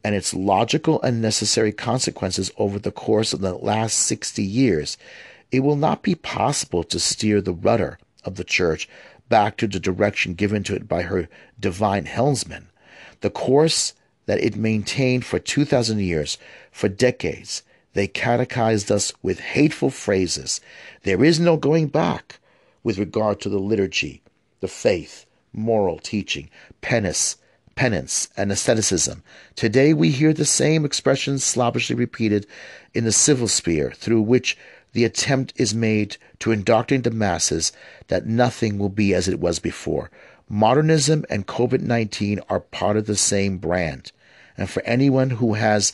and 0.04 0.16
its 0.16 0.34
logical 0.34 1.02
and 1.02 1.22
necessary 1.22 1.72
consequences 1.72 2.52
over 2.58 2.80
the 2.80 2.92
course 2.92 3.34
of 3.34 3.42
the 3.42 3.54
last 3.54 3.98
60 3.98 4.44
years, 4.44 4.98
it 5.52 5.62
will 5.62 5.76
not 5.76 6.02
be 6.02 6.16
possible 6.16 6.84
to 6.86 7.00
steer 7.00 7.42
the 7.42 7.54
rudder 7.54 8.00
of 8.24 8.36
the 8.36 8.44
church 8.44 8.88
back 9.30 9.58
to 9.58 9.68
the 9.68 9.80
direction 9.80 10.34
given 10.34 10.64
to 10.64 10.76
it 10.76 10.88
by 10.88 11.04
her 11.04 11.28
divine 11.60 12.06
helmsman. 12.06 12.70
The 13.22 13.30
course 13.30 13.94
that 14.26 14.44
it 14.44 14.56
maintained 14.56 15.26
for 15.26 15.40
2,000 15.40 16.00
years, 16.00 16.38
for 16.72 16.88
decades, 16.88 17.64
they 17.94 18.08
catechized 18.08 18.92
us 18.92 19.12
with 19.22 19.40
hateful 19.40 19.90
phrases. 19.90 20.62
There 21.04 21.24
is 21.24 21.40
no 21.40 21.58
going 21.58 21.88
back 21.88 22.40
with 22.84 22.98
regard 22.98 23.42
to 23.42 23.50
the 23.50 23.60
liturgy, 23.60 24.22
the 24.60 24.68
faith, 24.68 25.26
moral 25.54 26.00
teaching, 26.00 26.50
penance, 26.82 27.38
penance, 27.76 28.30
and 28.38 28.52
asceticism. 28.52 29.24
Today 29.56 29.94
we 29.94 30.12
hear 30.12 30.34
the 30.34 30.46
same 30.46 30.86
expressions 30.86 31.44
slavishly 31.44 31.96
repeated 31.96 32.48
in 32.94 33.04
the 33.04 33.12
civil 33.12 33.48
sphere, 33.48 33.92
through 33.92 34.22
which 34.22 34.58
the 34.94 35.06
attempt 35.06 35.54
is 35.56 35.74
made 35.74 36.18
to 36.40 36.52
indoctrinate 36.52 37.04
the 37.04 37.12
masses 37.12 37.72
that 38.08 38.26
nothing 38.26 38.78
will 38.78 38.90
be 38.90 39.14
as 39.14 39.28
it 39.28 39.40
was 39.40 39.60
before. 39.60 40.12
Modernism 40.50 41.26
and 41.30 41.48
COVID 41.48 41.82
19 41.82 42.42
are 42.50 42.60
part 42.60 42.98
of 42.98 43.06
the 43.06 43.16
same 43.16 43.58
brand. 43.58 44.12
And 44.58 44.70
for 44.70 44.84
anyone 44.84 45.32
who 45.32 45.54
has 45.54 45.94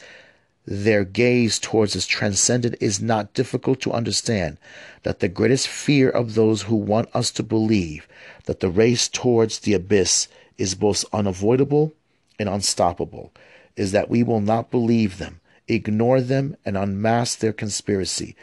their 0.65 1.05
gaze 1.05 1.59
towards 1.59 1.93
this 1.93 2.05
transcendent 2.05 2.75
is 2.81 3.01
not 3.01 3.33
difficult 3.33 3.79
to 3.81 3.93
understand 3.93 4.57
that 5.03 5.19
the 5.19 5.29
greatest 5.29 5.67
fear 5.67 6.09
of 6.09 6.33
those 6.33 6.63
who 6.63 6.75
want 6.75 7.07
us 7.15 7.31
to 7.31 7.43
believe 7.43 8.07
that 8.45 8.59
the 8.59 8.69
race 8.69 9.07
towards 9.07 9.59
the 9.59 9.73
abyss 9.73 10.27
is 10.57 10.75
both 10.75 11.05
unavoidable 11.13 11.93
and 12.37 12.49
unstoppable 12.49 13.31
is 13.77 13.91
that 13.91 14.09
we 14.09 14.23
will 14.23 14.41
not 14.41 14.71
believe 14.71 15.17
them, 15.19 15.39
ignore 15.67 16.19
them, 16.19 16.57
and 16.65 16.75
unmask 16.75 17.39
their 17.39 17.53
conspiracy. 17.53 18.35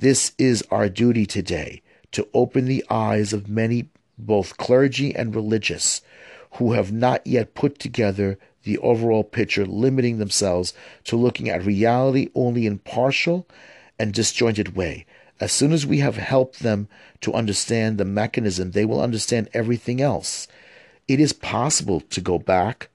This 0.00 0.32
is 0.38 0.64
our 0.70 0.88
duty 0.88 1.26
today 1.26 1.82
to 2.12 2.26
open 2.32 2.64
the 2.64 2.82
eyes 2.88 3.34
of 3.34 3.50
many, 3.50 3.90
both 4.16 4.56
clergy 4.56 5.14
and 5.14 5.34
religious, 5.34 6.00
who 6.52 6.72
have 6.72 6.90
not 6.90 7.26
yet 7.26 7.52
put 7.52 7.78
together 7.78 8.38
the 8.62 8.78
overall 8.78 9.22
picture, 9.24 9.66
limiting 9.66 10.16
themselves 10.16 10.72
to 11.04 11.16
looking 11.16 11.50
at 11.50 11.66
reality 11.66 12.30
only 12.34 12.64
in 12.64 12.78
partial 12.78 13.46
and 13.98 14.14
disjointed 14.14 14.74
way. 14.74 15.04
As 15.38 15.52
soon 15.52 15.70
as 15.70 15.84
we 15.84 15.98
have 15.98 16.16
helped 16.16 16.60
them 16.60 16.88
to 17.20 17.34
understand 17.34 17.98
the 17.98 18.06
mechanism, 18.06 18.70
they 18.70 18.86
will 18.86 19.02
understand 19.02 19.50
everything 19.52 20.00
else. 20.00 20.48
It 21.08 21.20
is 21.20 21.34
possible 21.34 22.00
to 22.00 22.22
go 22.22 22.38
back, 22.38 22.88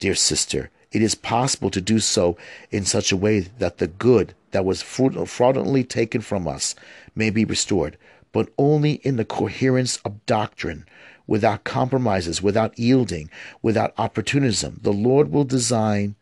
dear 0.00 0.16
sister. 0.16 0.70
It 0.90 1.02
is 1.02 1.14
possible 1.14 1.70
to 1.70 1.80
do 1.80 1.98
so 1.98 2.36
in 2.70 2.84
such 2.84 3.12
a 3.12 3.16
way 3.16 3.40
that 3.40 3.78
the 3.78 3.86
good 3.86 4.34
that 4.52 4.64
was 4.64 4.82
fraudulently 4.82 5.84
taken 5.84 6.20
from 6.20 6.48
us 6.48 6.74
may 7.14 7.30
be 7.30 7.44
restored, 7.44 7.98
but 8.32 8.50
only 8.58 8.94
in 9.04 9.16
the 9.16 9.24
coherence 9.24 9.98
of 9.98 10.24
doctrine, 10.26 10.86
without 11.26 11.64
compromises, 11.64 12.42
without 12.42 12.78
yielding, 12.78 13.28
without 13.60 13.92
opportunism. 13.98 14.80
The 14.82 14.92
Lord 14.92 15.30
will 15.30 15.44
design 15.44 16.14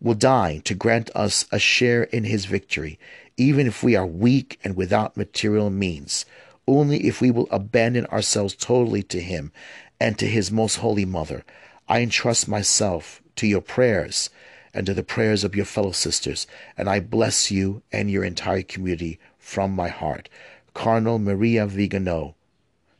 will 0.00 0.14
deign 0.14 0.60
to 0.60 0.74
grant 0.74 1.08
us 1.14 1.46
a 1.50 1.58
share 1.58 2.02
in 2.04 2.24
his 2.24 2.44
victory, 2.44 2.98
even 3.38 3.66
if 3.66 3.82
we 3.82 3.96
are 3.96 4.06
weak 4.06 4.60
and 4.62 4.76
without 4.76 5.16
material 5.16 5.70
means, 5.70 6.26
only 6.68 7.06
if 7.06 7.22
we 7.22 7.30
will 7.30 7.48
abandon 7.50 8.04
ourselves 8.06 8.54
totally 8.54 9.02
to 9.02 9.20
him 9.20 9.50
and 9.98 10.18
to 10.18 10.26
his 10.26 10.52
most 10.52 10.76
holy 10.76 11.06
mother. 11.06 11.42
I 11.88 12.00
entrust 12.00 12.46
myself 12.48 13.22
to 13.36 13.46
your 13.46 13.60
prayers 13.60 14.30
and 14.72 14.86
to 14.86 14.94
the 14.94 15.02
prayers 15.02 15.44
of 15.44 15.54
your 15.54 15.64
fellow 15.64 15.92
sisters, 15.92 16.46
and 16.76 16.88
I 16.88 17.00
bless 17.00 17.50
you 17.50 17.82
and 17.92 18.10
your 18.10 18.24
entire 18.24 18.62
community 18.62 19.18
from 19.38 19.72
my 19.72 19.88
heart. 19.88 20.28
Cardinal 20.74 21.18
Maria 21.18 21.66
Vigano, 21.66 22.34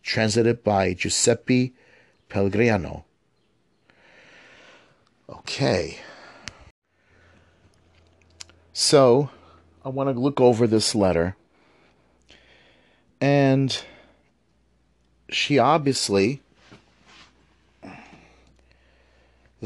translated 0.02 0.62
by 0.62 0.94
Giuseppe 0.94 1.74
Pellegrino. 2.28 3.04
Okay. 5.28 5.98
So, 8.72 9.30
I 9.84 9.88
want 9.88 10.14
to 10.14 10.20
look 10.20 10.40
over 10.40 10.66
this 10.66 10.94
letter. 10.94 11.36
And 13.20 13.76
she 15.30 15.58
obviously 15.58 16.42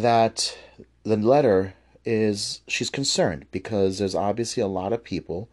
that 0.02 0.56
the 1.02 1.16
letter 1.16 1.74
is 2.04 2.60
she's 2.68 2.88
concerned 2.88 3.46
because 3.50 3.98
there's 3.98 4.14
obviously 4.14 4.62
a 4.62 4.68
lot 4.68 4.92
of 4.92 5.02
people 5.02 5.48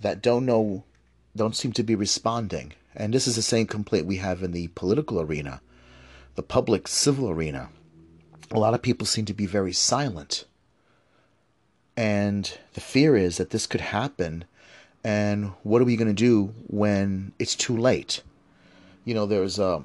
that 0.00 0.20
don't 0.20 0.44
know, 0.44 0.82
don't 1.36 1.54
seem 1.54 1.72
to 1.72 1.84
be 1.84 1.94
responding. 1.94 2.72
And 2.96 3.14
this 3.14 3.28
is 3.28 3.36
the 3.36 3.42
same 3.42 3.66
complaint 3.66 4.06
we 4.06 4.16
have 4.16 4.42
in 4.42 4.50
the 4.50 4.68
political 4.68 5.20
arena, 5.20 5.60
the 6.34 6.42
public 6.42 6.88
civil 6.88 7.30
arena. 7.30 7.70
A 8.50 8.58
lot 8.58 8.74
of 8.74 8.82
people 8.82 9.06
seem 9.06 9.24
to 9.26 9.34
be 9.34 9.46
very 9.46 9.72
silent. 9.72 10.44
And 11.96 12.58
the 12.74 12.80
fear 12.80 13.16
is 13.16 13.36
that 13.36 13.50
this 13.50 13.66
could 13.66 13.80
happen. 13.80 14.44
And 15.04 15.52
what 15.62 15.80
are 15.80 15.84
we 15.84 15.96
going 15.96 16.08
to 16.08 16.14
do 16.14 16.52
when 16.66 17.32
it's 17.38 17.54
too 17.54 17.76
late? 17.76 18.22
You 19.04 19.14
know, 19.14 19.26
there's 19.26 19.58
a, 19.60 19.84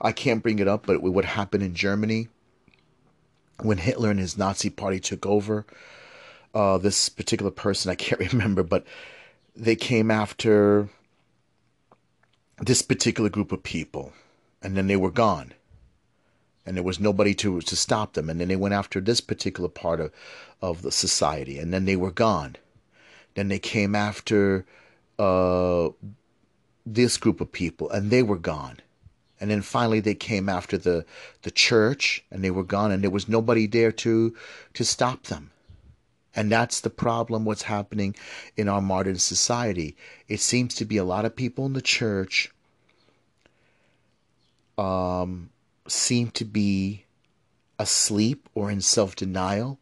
I 0.00 0.12
can't 0.12 0.42
bring 0.42 0.58
it 0.58 0.68
up, 0.68 0.86
but 0.86 1.02
what 1.02 1.24
happened 1.26 1.62
in 1.62 1.74
Germany 1.74 2.28
when 3.60 3.78
Hitler 3.78 4.10
and 4.10 4.20
his 4.20 4.38
Nazi 4.38 4.70
party 4.70 5.00
took 5.00 5.26
over. 5.26 5.64
Uh, 6.54 6.76
this 6.78 7.08
particular 7.08 7.50
person, 7.50 7.90
I 7.90 7.94
can't 7.94 8.20
remember, 8.32 8.62
but 8.62 8.84
they 9.56 9.76
came 9.76 10.10
after 10.10 10.88
this 12.58 12.82
particular 12.82 13.30
group 13.30 13.52
of 13.52 13.62
people, 13.62 14.12
and 14.62 14.76
then 14.76 14.86
they 14.86 14.96
were 14.96 15.10
gone. 15.10 15.52
And 16.64 16.76
there 16.76 16.84
was 16.84 17.00
nobody 17.00 17.34
to, 17.36 17.60
to 17.60 17.76
stop 17.76 18.12
them. 18.12 18.30
And 18.30 18.40
then 18.40 18.48
they 18.48 18.56
went 18.56 18.74
after 18.74 19.00
this 19.00 19.20
particular 19.20 19.68
part 19.68 20.00
of, 20.00 20.12
of 20.60 20.82
the 20.82 20.92
society, 20.92 21.58
and 21.58 21.72
then 21.72 21.86
they 21.86 21.96
were 21.96 22.12
gone. 22.12 22.56
Then 23.34 23.48
they 23.48 23.58
came 23.58 23.94
after 23.96 24.64
uh, 25.18 25.88
this 26.86 27.16
group 27.16 27.40
of 27.40 27.50
people, 27.50 27.90
and 27.90 28.10
they 28.10 28.22
were 28.22 28.38
gone. 28.38 28.78
And 29.42 29.50
then 29.50 29.60
finally 29.60 29.98
they 29.98 30.14
came 30.14 30.48
after 30.48 30.78
the, 30.78 31.04
the 31.42 31.50
church, 31.50 32.24
and 32.30 32.44
they 32.44 32.52
were 32.52 32.62
gone, 32.62 32.92
and 32.92 33.02
there 33.02 33.10
was 33.10 33.28
nobody 33.28 33.66
there 33.66 33.90
to 33.90 34.36
to 34.74 34.84
stop 34.84 35.24
them. 35.24 35.50
And 36.36 36.48
that's 36.48 36.78
the 36.78 36.90
problem, 36.90 37.44
what's 37.44 37.62
happening 37.62 38.14
in 38.56 38.68
our 38.68 38.80
modern 38.80 39.18
society. 39.18 39.96
It 40.28 40.38
seems 40.38 40.76
to 40.76 40.84
be 40.84 40.96
a 40.96 41.02
lot 41.02 41.24
of 41.24 41.34
people 41.34 41.66
in 41.66 41.72
the 41.72 41.82
church 41.82 42.52
um, 44.78 45.50
seem 45.88 46.30
to 46.30 46.44
be 46.44 47.04
asleep 47.80 48.48
or 48.54 48.70
in 48.70 48.80
self 48.80 49.16
denial, 49.16 49.80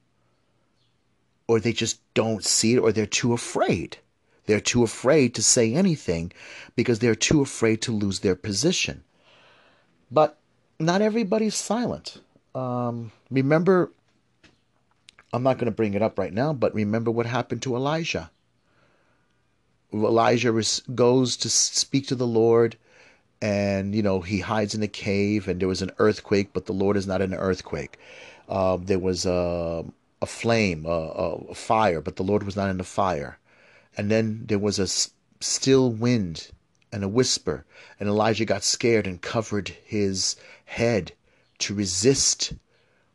or 1.47 1.61
they 1.61 1.75
just 1.75 2.01
don't 2.15 2.47
see 2.47 2.77
it, 2.77 2.79
or 2.79 2.93
they're 2.93 3.05
too 3.05 3.35
afraid. 3.35 3.99
They're 4.47 4.59
too 4.59 4.85
afraid 4.85 5.35
to 5.35 5.43
say 5.43 5.75
anything 5.75 6.33
because 6.77 7.01
they're 7.01 7.15
too 7.15 7.43
afraid 7.43 7.83
to 7.83 7.93
lose 7.93 8.21
their 8.21 8.37
position. 8.37 9.05
But 10.11 10.37
not 10.79 11.03
everybody's 11.03 11.55
silent. 11.55 12.21
Um, 12.55 13.13
remember 13.31 13.91
I'm 15.33 15.43
not 15.43 15.59
going 15.59 15.67
to 15.67 15.77
bring 15.77 15.95
it 15.95 16.03
up 16.03 16.19
right 16.19 16.33
now, 16.33 16.53
but 16.53 16.75
remember 16.75 17.11
what 17.11 17.27
happened 17.27 17.63
to 17.63 17.77
Elijah. 17.77 18.31
Elijah 19.93 20.63
goes 20.95 21.37
to 21.39 21.49
speak 21.49 22.09
to 22.09 22.15
the 22.15 22.27
Lord, 22.27 22.77
and 23.41 23.95
you 23.95 24.03
know 24.03 24.21
he 24.21 24.41
hides 24.41 24.75
in 24.75 24.83
a 24.83 24.89
cave, 24.89 25.49
and 25.49 25.61
there 25.61 25.69
was 25.69 25.83
an 25.83 25.93
earthquake, 25.99 26.53
but 26.53 26.67
the 26.67 26.73
Lord 26.73 26.97
is 26.97 27.07
not 27.07 27.21
in 27.21 27.33
an 27.33 27.39
earthquake. 27.39 27.99
Uh, 28.49 28.77
there 28.81 28.99
was 28.99 29.27
a, 29.27 29.85
a 30.21 30.27
flame, 30.27 30.85
a, 30.87 30.91
a, 31.51 31.55
fire, 31.55 32.01
but 32.01 32.17
the 32.17 32.25
Lord 32.25 32.43
was 32.43 32.57
not 32.57 32.69
in 32.69 32.79
the 32.79 32.85
fire. 32.85 33.39
And 33.97 34.11
then 34.11 34.45
there 34.47 34.59
was 34.59 34.81
a 34.81 34.89
still 35.41 35.91
wind 35.91 36.51
and 36.93 37.05
a 37.05 37.09
whisper, 37.09 37.65
and 37.99 38.09
Elijah 38.09 38.45
got 38.45 38.65
scared 38.65 39.07
and 39.07 39.23
covered 39.23 39.69
his 39.85 40.37
head 40.65 41.13
to 41.59 41.75
resist 41.75 42.53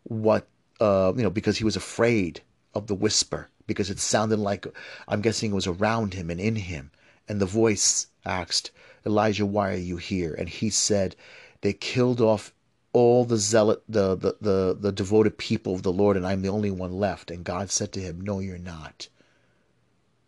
what 0.03 0.47
uh, 0.79 1.13
you 1.15 1.23
know, 1.23 1.29
because 1.29 1.57
he 1.57 1.63
was 1.63 1.75
afraid 1.75 2.41
of 2.73 2.87
the 2.87 2.95
whisper, 2.95 3.49
because 3.67 3.89
it 3.89 3.99
sounded 3.99 4.39
like, 4.39 4.67
I'm 5.07 5.21
guessing 5.21 5.51
it 5.51 5.55
was 5.55 5.67
around 5.67 6.13
him 6.13 6.29
and 6.29 6.39
in 6.39 6.55
him. 6.55 6.91
And 7.27 7.39
the 7.39 7.45
voice 7.45 8.07
asked, 8.25 8.71
Elijah, 9.05 9.45
why 9.45 9.71
are 9.71 9.77
you 9.77 9.97
here? 9.97 10.33
And 10.33 10.49
he 10.49 10.69
said, 10.69 11.15
They 11.61 11.73
killed 11.73 12.21
off 12.21 12.53
all 12.93 13.25
the 13.25 13.37
zealot, 13.37 13.83
the, 13.89 14.15
the, 14.15 14.35
the, 14.41 14.77
the 14.79 14.91
devoted 14.91 15.37
people 15.37 15.73
of 15.73 15.83
the 15.83 15.93
Lord, 15.93 16.17
and 16.17 16.25
I'm 16.25 16.41
the 16.41 16.49
only 16.49 16.71
one 16.71 16.93
left. 16.93 17.31
And 17.31 17.43
God 17.43 17.71
said 17.71 17.91
to 17.93 18.01
him, 18.01 18.21
No, 18.21 18.39
you're 18.39 18.57
not. 18.57 19.07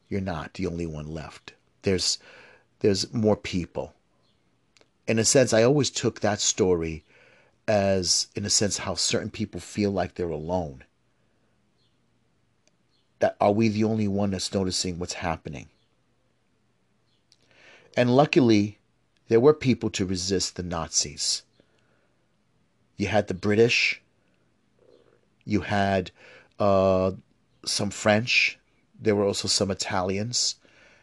You're 0.09 0.21
not 0.21 0.53
the 0.53 0.67
only 0.67 0.85
one 0.85 1.07
left. 1.07 1.53
There's, 1.81 2.17
there's 2.79 3.13
more 3.13 3.35
people. 3.35 3.93
In 5.07 5.19
a 5.19 5.25
sense, 5.25 5.53
I 5.53 5.63
always 5.63 5.89
took 5.89 6.19
that 6.19 6.39
story 6.39 7.03
as, 7.67 8.27
in 8.35 8.45
a 8.45 8.49
sense, 8.49 8.77
how 8.79 8.95
certain 8.95 9.29
people 9.29 9.59
feel 9.59 9.91
like 9.91 10.15
they're 10.15 10.29
alone. 10.29 10.83
That 13.19 13.35
are 13.41 13.51
we 13.51 13.67
the 13.67 13.83
only 13.83 14.07
one 14.07 14.31
that's 14.31 14.53
noticing 14.53 14.99
what's 14.99 15.13
happening? 15.13 15.67
And 17.95 18.15
luckily, 18.15 18.77
there 19.27 19.39
were 19.39 19.53
people 19.53 19.89
to 19.91 20.05
resist 20.05 20.55
the 20.55 20.63
Nazis. 20.63 21.41
You 22.95 23.07
had 23.07 23.27
the 23.27 23.33
British, 23.33 24.01
you 25.45 25.61
had 25.61 26.11
uh, 26.59 27.11
some 27.65 27.89
French, 27.89 28.59
there 28.99 29.15
were 29.15 29.25
also 29.25 29.47
some 29.47 29.71
Italians, 29.71 30.55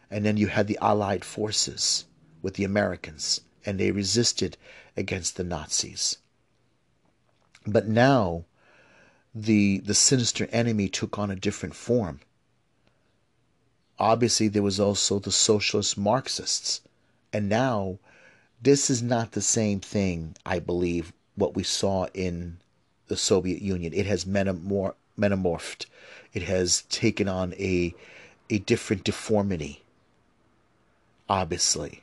and 0.09 0.25
then 0.25 0.37
you 0.37 0.47
had 0.47 0.67
the 0.67 0.77
Allied 0.81 1.25
forces 1.25 2.05
with 2.41 2.55
the 2.55 2.63
Americans, 2.63 3.41
and 3.65 3.79
they 3.79 3.91
resisted 3.91 4.57
against 4.95 5.35
the 5.35 5.43
Nazis. 5.43 6.17
But 7.65 7.87
now 7.87 8.45
the 9.33 9.79
the 9.79 9.93
sinister 9.93 10.47
enemy 10.51 10.87
took 10.87 11.19
on 11.19 11.29
a 11.29 11.35
different 11.35 11.75
form. 11.75 12.21
Obviously 13.99 14.47
there 14.47 14.63
was 14.63 14.79
also 14.79 15.19
the 15.19 15.31
socialist 15.31 15.97
Marxists. 15.97 16.81
And 17.33 17.49
now 17.49 17.99
this 18.61 18.89
is 18.89 19.01
not 19.01 19.33
the 19.33 19.41
same 19.41 19.79
thing, 19.81 20.35
I 20.45 20.59
believe, 20.59 21.11
what 21.35 21.55
we 21.55 21.63
saw 21.63 22.07
in 22.13 22.59
the 23.07 23.17
Soviet 23.17 23.61
Union. 23.61 23.93
It 23.93 24.05
has 24.05 24.25
metamor- 24.25 24.95
metamorphed. 25.19 25.85
It 26.33 26.43
has 26.43 26.83
taken 26.83 27.27
on 27.27 27.53
a 27.53 27.93
a 28.49 28.59
different 28.59 29.03
deformity. 29.03 29.81
Obviously. 31.29 32.01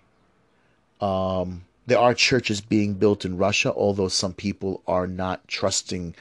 Um, 1.01 1.65
there 1.87 1.99
are 1.99 2.15
churches 2.15 2.61
being 2.61 2.95
built 2.95 3.25
in 3.25 3.37
Russia, 3.37 3.73
although 3.73 4.09
some 4.09 4.35
people 4.35 4.83
are 4.87 5.07
not 5.07 5.47
trusting 5.49 6.15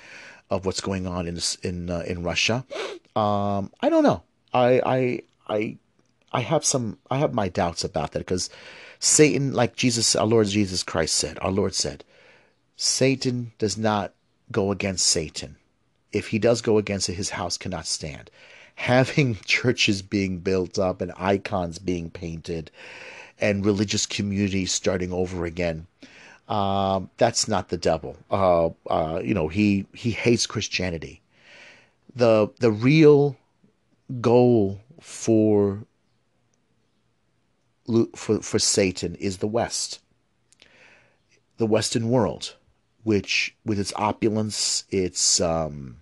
of 0.50 0.66
what's 0.66 0.82
going 0.82 1.08
on 1.08 1.28
in 1.28 1.40
in 1.64 1.90
uh, 1.90 2.04
in 2.08 2.24
Russia. 2.24 2.66
Um, 3.16 3.72
I 3.82 3.90
don't 3.90 4.04
know. 4.04 4.24
I 4.54 4.82
I 4.86 5.22
I 5.48 5.78
I 6.32 6.42
have 6.42 6.66
some 6.66 6.98
I 7.10 7.18
have 7.18 7.34
my 7.34 7.50
doubts 7.50 7.84
about 7.84 8.12
that 8.12 8.20
because 8.20 8.50
Satan, 9.00 9.54
like 9.54 9.76
Jesus, 9.76 10.16
our 10.16 10.26
Lord 10.26 10.48
Jesus 10.48 10.84
Christ 10.84 11.16
said, 11.16 11.40
our 11.42 11.52
Lord 11.52 11.74
said, 11.74 12.04
Satan 12.76 13.52
does 13.58 13.78
not 13.78 14.14
go 14.52 14.72
against 14.72 15.06
Satan. 15.06 15.58
If 16.12 16.28
he 16.28 16.40
does 16.40 16.62
go 16.62 16.78
against 16.78 17.10
it, 17.10 17.14
his 17.14 17.32
house 17.32 17.58
cannot 17.58 17.88
stand. 17.88 18.30
Having 18.82 19.36
churches 19.46 20.02
being 20.02 20.40
built 20.40 20.80
up 20.80 21.02
and 21.02 21.12
icons 21.18 21.80
being 21.80 22.10
painted 22.10 22.72
and 23.40 23.66
religious 23.66 24.06
communities 24.06 24.72
starting 24.72 25.12
over 25.12 25.46
again. 25.46 25.88
Um, 26.48 27.10
that's 27.18 27.48
not 27.48 27.70
the 27.70 27.78
devil. 27.78 28.18
Uh, 28.30 28.70
uh, 28.90 29.22
you 29.24 29.34
know, 29.34 29.48
he 29.48 29.86
he 29.94 30.12
hates 30.12 30.46
Christianity. 30.46 31.22
the 32.16 32.50
The 32.60 32.72
real 32.72 33.38
goal 34.20 34.82
for 35.00 35.86
for 38.16 38.42
for 38.42 38.60
Satan 38.60 39.16
is 39.16 39.38
the 39.38 39.48
West, 39.48 40.00
the 41.58 41.66
Western 41.66 42.10
world, 42.10 42.56
which 43.04 43.56
with 43.66 43.80
its 43.80 43.94
opulence, 43.96 44.84
its 44.90 45.40
um, 45.40 45.98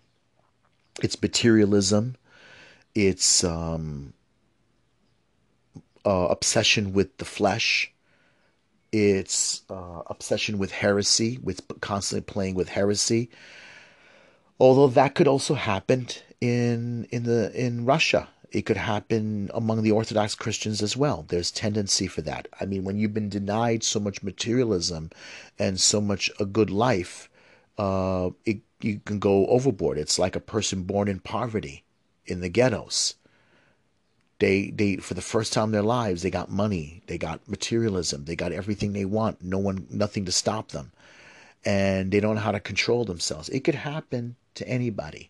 its 1.01 1.21
materialism, 1.21 2.15
its 2.95 3.43
um, 3.43 4.13
uh, 6.05 6.27
obsession 6.29 6.93
with 6.93 7.17
the 7.17 7.25
flesh, 7.25 7.91
its 8.91 9.63
uh, 9.69 10.01
obsession 10.07 10.57
with 10.57 10.71
heresy, 10.71 11.39
with 11.43 11.61
constantly 11.81 12.21
playing 12.21 12.55
with 12.55 12.69
heresy. 12.69 13.29
Although 14.59 14.87
that 14.87 15.15
could 15.15 15.27
also 15.27 15.53
happen 15.53 16.07
in 16.41 17.07
in 17.11 17.23
the 17.23 17.51
in 17.53 17.85
Russia, 17.85 18.27
it 18.51 18.63
could 18.63 18.77
happen 18.77 19.49
among 19.53 19.83
the 19.83 19.91
Orthodox 19.91 20.35
Christians 20.35 20.81
as 20.81 20.97
well. 20.97 21.25
There's 21.27 21.51
tendency 21.51 22.07
for 22.07 22.21
that. 22.23 22.47
I 22.59 22.65
mean, 22.65 22.83
when 22.83 22.97
you've 22.97 23.13
been 23.13 23.29
denied 23.29 23.83
so 23.83 23.99
much 23.99 24.23
materialism 24.23 25.11
and 25.57 25.79
so 25.79 26.01
much 26.01 26.29
a 26.39 26.45
good 26.45 26.69
life, 26.69 27.29
uh, 27.77 28.31
it, 28.45 28.59
you 28.81 28.99
can 29.05 29.19
go 29.19 29.45
overboard. 29.47 29.97
It's 29.97 30.19
like 30.19 30.35
a 30.35 30.41
person 30.41 30.83
born 30.83 31.07
in 31.07 31.19
poverty 31.19 31.83
in 32.29 32.41
the 32.41 32.49
ghettos. 32.49 33.15
They 34.39 34.71
they 34.71 34.97
for 34.97 35.13
the 35.13 35.21
first 35.21 35.51
time 35.51 35.65
in 35.65 35.71
their 35.71 35.81
lives 35.81 36.21
they 36.21 36.31
got 36.31 36.49
money, 36.49 37.01
they 37.07 37.17
got 37.17 37.47
materialism, 37.47 38.25
they 38.25 38.35
got 38.35 38.51
everything 38.51 38.93
they 38.93 39.05
want. 39.05 39.41
No 39.41 39.57
one 39.57 39.87
nothing 39.89 40.25
to 40.25 40.31
stop 40.31 40.69
them. 40.69 40.91
And 41.65 42.11
they 42.11 42.21
don't 42.21 42.35
know 42.35 42.41
how 42.41 42.53
to 42.53 42.59
control 42.59 43.03
themselves. 43.03 43.49
It 43.49 43.65
could 43.65 43.75
happen 43.75 44.37
to 44.55 44.67
anybody. 44.67 45.29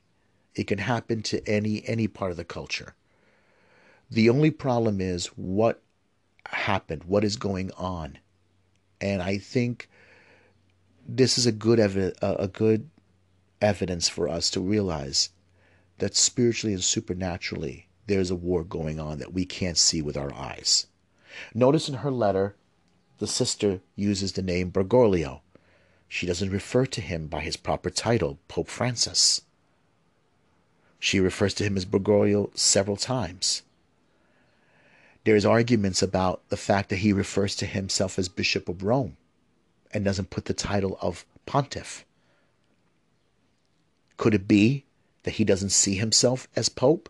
It 0.54 0.68
can 0.68 0.78
happen 0.78 1.24
to 1.24 1.48
any 1.48 1.84
any 1.88 2.08
part 2.08 2.32
of 2.32 2.38
the 2.38 2.46
culture. 2.46 2.94
The 4.12 4.30
only 4.30 4.52
problem 4.52 5.02
is 5.02 5.28
what 5.28 5.82
happened, 6.46 7.04
what 7.06 7.24
is 7.24 7.36
going 7.36 7.72
on. 7.78 8.18
And 9.02 9.22
I 9.22 9.38
think 9.38 9.90
this 11.08 11.38
is 11.38 11.46
a 11.46 11.52
good 11.52 11.80
evi- 11.80 12.16
a 12.22 12.48
good 12.48 12.90
evidence 13.62 14.08
for 14.08 14.28
us 14.28 14.50
to 14.52 14.60
realize 14.60 15.30
that 16.00 16.16
spiritually 16.16 16.74
and 16.74 16.84
supernaturally 16.84 17.88
there's 18.08 18.32
a 18.32 18.36
war 18.36 18.64
going 18.64 19.00
on 19.00 19.20
that 19.20 19.34
we 19.34 19.46
can't 19.46 19.78
see 19.78 20.02
with 20.02 20.18
our 20.18 20.34
eyes. 20.34 20.88
Notice 21.54 21.88
in 21.88 21.96
her 21.96 22.12
letter, 22.12 22.56
the 23.20 23.28
sister 23.28 23.82
uses 23.96 24.34
the 24.34 24.42
name 24.42 24.72
Bergoglio. 24.72 25.42
She 26.08 26.26
doesn't 26.26 26.50
refer 26.50 26.86
to 26.88 27.02
him 27.02 27.28
by 27.28 27.42
his 27.42 27.56
proper 27.56 27.90
title, 27.90 28.40
Pope 28.48 28.68
Francis. 28.68 29.42
She 31.00 31.20
refers 31.20 31.54
to 31.56 31.64
him 31.64 31.78
as 31.78 31.86
Bergoglio 31.86 32.50
several 32.58 32.98
times. 32.98 33.62
There's 35.24 35.46
arguments 35.46 36.02
about 36.02 36.42
the 36.50 36.58
fact 36.58 36.90
that 36.90 36.98
he 36.98 37.14
refers 37.14 37.56
to 37.58 37.66
himself 37.66 38.18
as 38.18 38.28
Bishop 38.28 38.68
of 38.68 38.84
Rome 38.84 39.18
and 39.92 40.04
doesn't 40.04 40.32
put 40.32 40.46
the 40.46 40.54
title 40.54 40.98
of 41.02 41.26
pontiff. 41.46 42.06
Could 44.18 44.34
it 44.34 44.48
be 44.48 44.86
that 45.24 45.36
he 45.36 45.44
doesn't 45.44 45.72
see 45.72 45.96
himself 45.96 46.48
as 46.56 46.70
pope? 46.70 47.10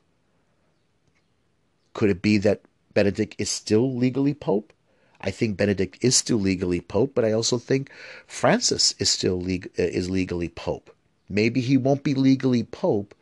Could 1.93 2.09
it 2.09 2.21
be 2.21 2.37
that 2.39 2.61
Benedict 2.93 3.35
is 3.37 3.49
still 3.49 3.95
legally 3.95 4.33
pope? 4.33 4.73
I 5.21 5.31
think 5.31 5.57
Benedict 5.57 5.97
is 6.01 6.15
still 6.15 6.37
legally 6.37 6.79
pope, 6.79 7.11
but 7.13 7.25
I 7.25 7.31
also 7.31 7.57
think 7.57 7.91
Francis 8.25 8.93
is 8.99 9.09
still 9.09 9.39
leg- 9.39 9.71
uh, 9.77 9.83
is 9.83 10.09
legally 10.09 10.47
pope. 10.49 10.95
Maybe 11.27 11.61
he 11.61 11.77
won't 11.77 12.03
be 12.03 12.13
legally 12.13 12.63
pope 12.63 13.13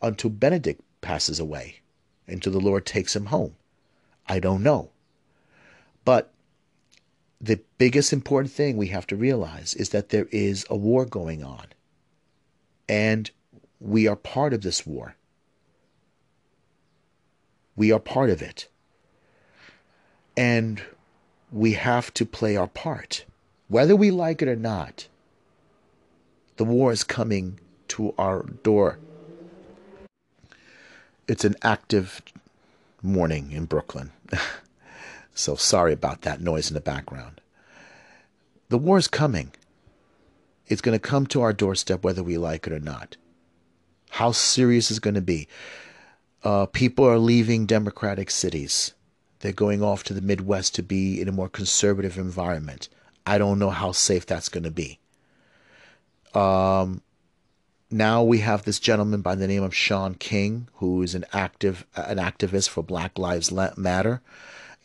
until 0.00 0.30
Benedict 0.30 0.80
passes 1.00 1.40
away, 1.40 1.80
until 2.26 2.52
the 2.52 2.60
Lord 2.60 2.86
takes 2.86 3.16
him 3.16 3.26
home. 3.26 3.56
I 4.26 4.38
don't 4.38 4.62
know. 4.62 4.90
But 6.04 6.32
the 7.40 7.60
biggest 7.78 8.12
important 8.12 8.52
thing 8.52 8.76
we 8.76 8.88
have 8.88 9.06
to 9.08 9.16
realize 9.16 9.74
is 9.74 9.90
that 9.90 10.08
there 10.08 10.28
is 10.30 10.64
a 10.70 10.76
war 10.76 11.04
going 11.04 11.42
on. 11.42 11.66
And 12.88 13.30
we 13.84 14.08
are 14.08 14.16
part 14.16 14.54
of 14.54 14.62
this 14.62 14.86
war. 14.86 15.14
We 17.76 17.92
are 17.92 18.00
part 18.00 18.30
of 18.30 18.40
it. 18.40 18.66
And 20.36 20.82
we 21.52 21.74
have 21.74 22.12
to 22.14 22.24
play 22.24 22.56
our 22.56 22.66
part. 22.66 23.26
Whether 23.68 23.94
we 23.94 24.10
like 24.10 24.40
it 24.40 24.48
or 24.48 24.56
not, 24.56 25.06
the 26.56 26.64
war 26.64 26.92
is 26.92 27.04
coming 27.04 27.60
to 27.88 28.14
our 28.16 28.44
door. 28.62 28.98
It's 31.28 31.44
an 31.44 31.56
active 31.62 32.22
morning 33.02 33.52
in 33.52 33.66
Brooklyn. 33.66 34.12
so 35.34 35.56
sorry 35.56 35.92
about 35.92 36.22
that 36.22 36.40
noise 36.40 36.70
in 36.70 36.74
the 36.74 36.80
background. 36.80 37.40
The 38.70 38.78
war 38.78 38.96
is 38.96 39.08
coming. 39.08 39.52
It's 40.68 40.80
going 40.80 40.98
to 40.98 41.08
come 41.08 41.26
to 41.26 41.42
our 41.42 41.52
doorstep 41.52 42.02
whether 42.02 42.22
we 42.22 42.38
like 42.38 42.66
it 42.66 42.72
or 42.72 42.80
not. 42.80 43.16
How 44.14 44.30
serious 44.30 44.92
is 44.92 45.00
going 45.00 45.14
to 45.14 45.20
be? 45.20 45.48
Uh, 46.44 46.66
people 46.66 47.04
are 47.04 47.18
leaving 47.18 47.66
democratic 47.66 48.30
cities. 48.30 48.94
They're 49.40 49.50
going 49.50 49.82
off 49.82 50.04
to 50.04 50.14
the 50.14 50.20
Midwest 50.20 50.76
to 50.76 50.84
be 50.84 51.20
in 51.20 51.26
a 51.26 51.32
more 51.32 51.48
conservative 51.48 52.16
environment. 52.16 52.88
I 53.26 53.38
don't 53.38 53.58
know 53.58 53.70
how 53.70 53.90
safe 53.90 54.24
that's 54.24 54.48
going 54.48 54.62
to 54.62 54.70
be. 54.70 55.00
Um, 56.32 57.02
now 57.90 58.22
we 58.22 58.38
have 58.38 58.62
this 58.62 58.78
gentleman 58.78 59.20
by 59.20 59.34
the 59.34 59.48
name 59.48 59.64
of 59.64 59.74
Shaun 59.74 60.14
King, 60.14 60.68
who 60.74 61.02
is 61.02 61.16
an 61.16 61.24
active 61.32 61.84
an 61.96 62.18
activist 62.18 62.68
for 62.68 62.84
Black 62.84 63.18
Lives 63.18 63.50
Matter, 63.50 64.22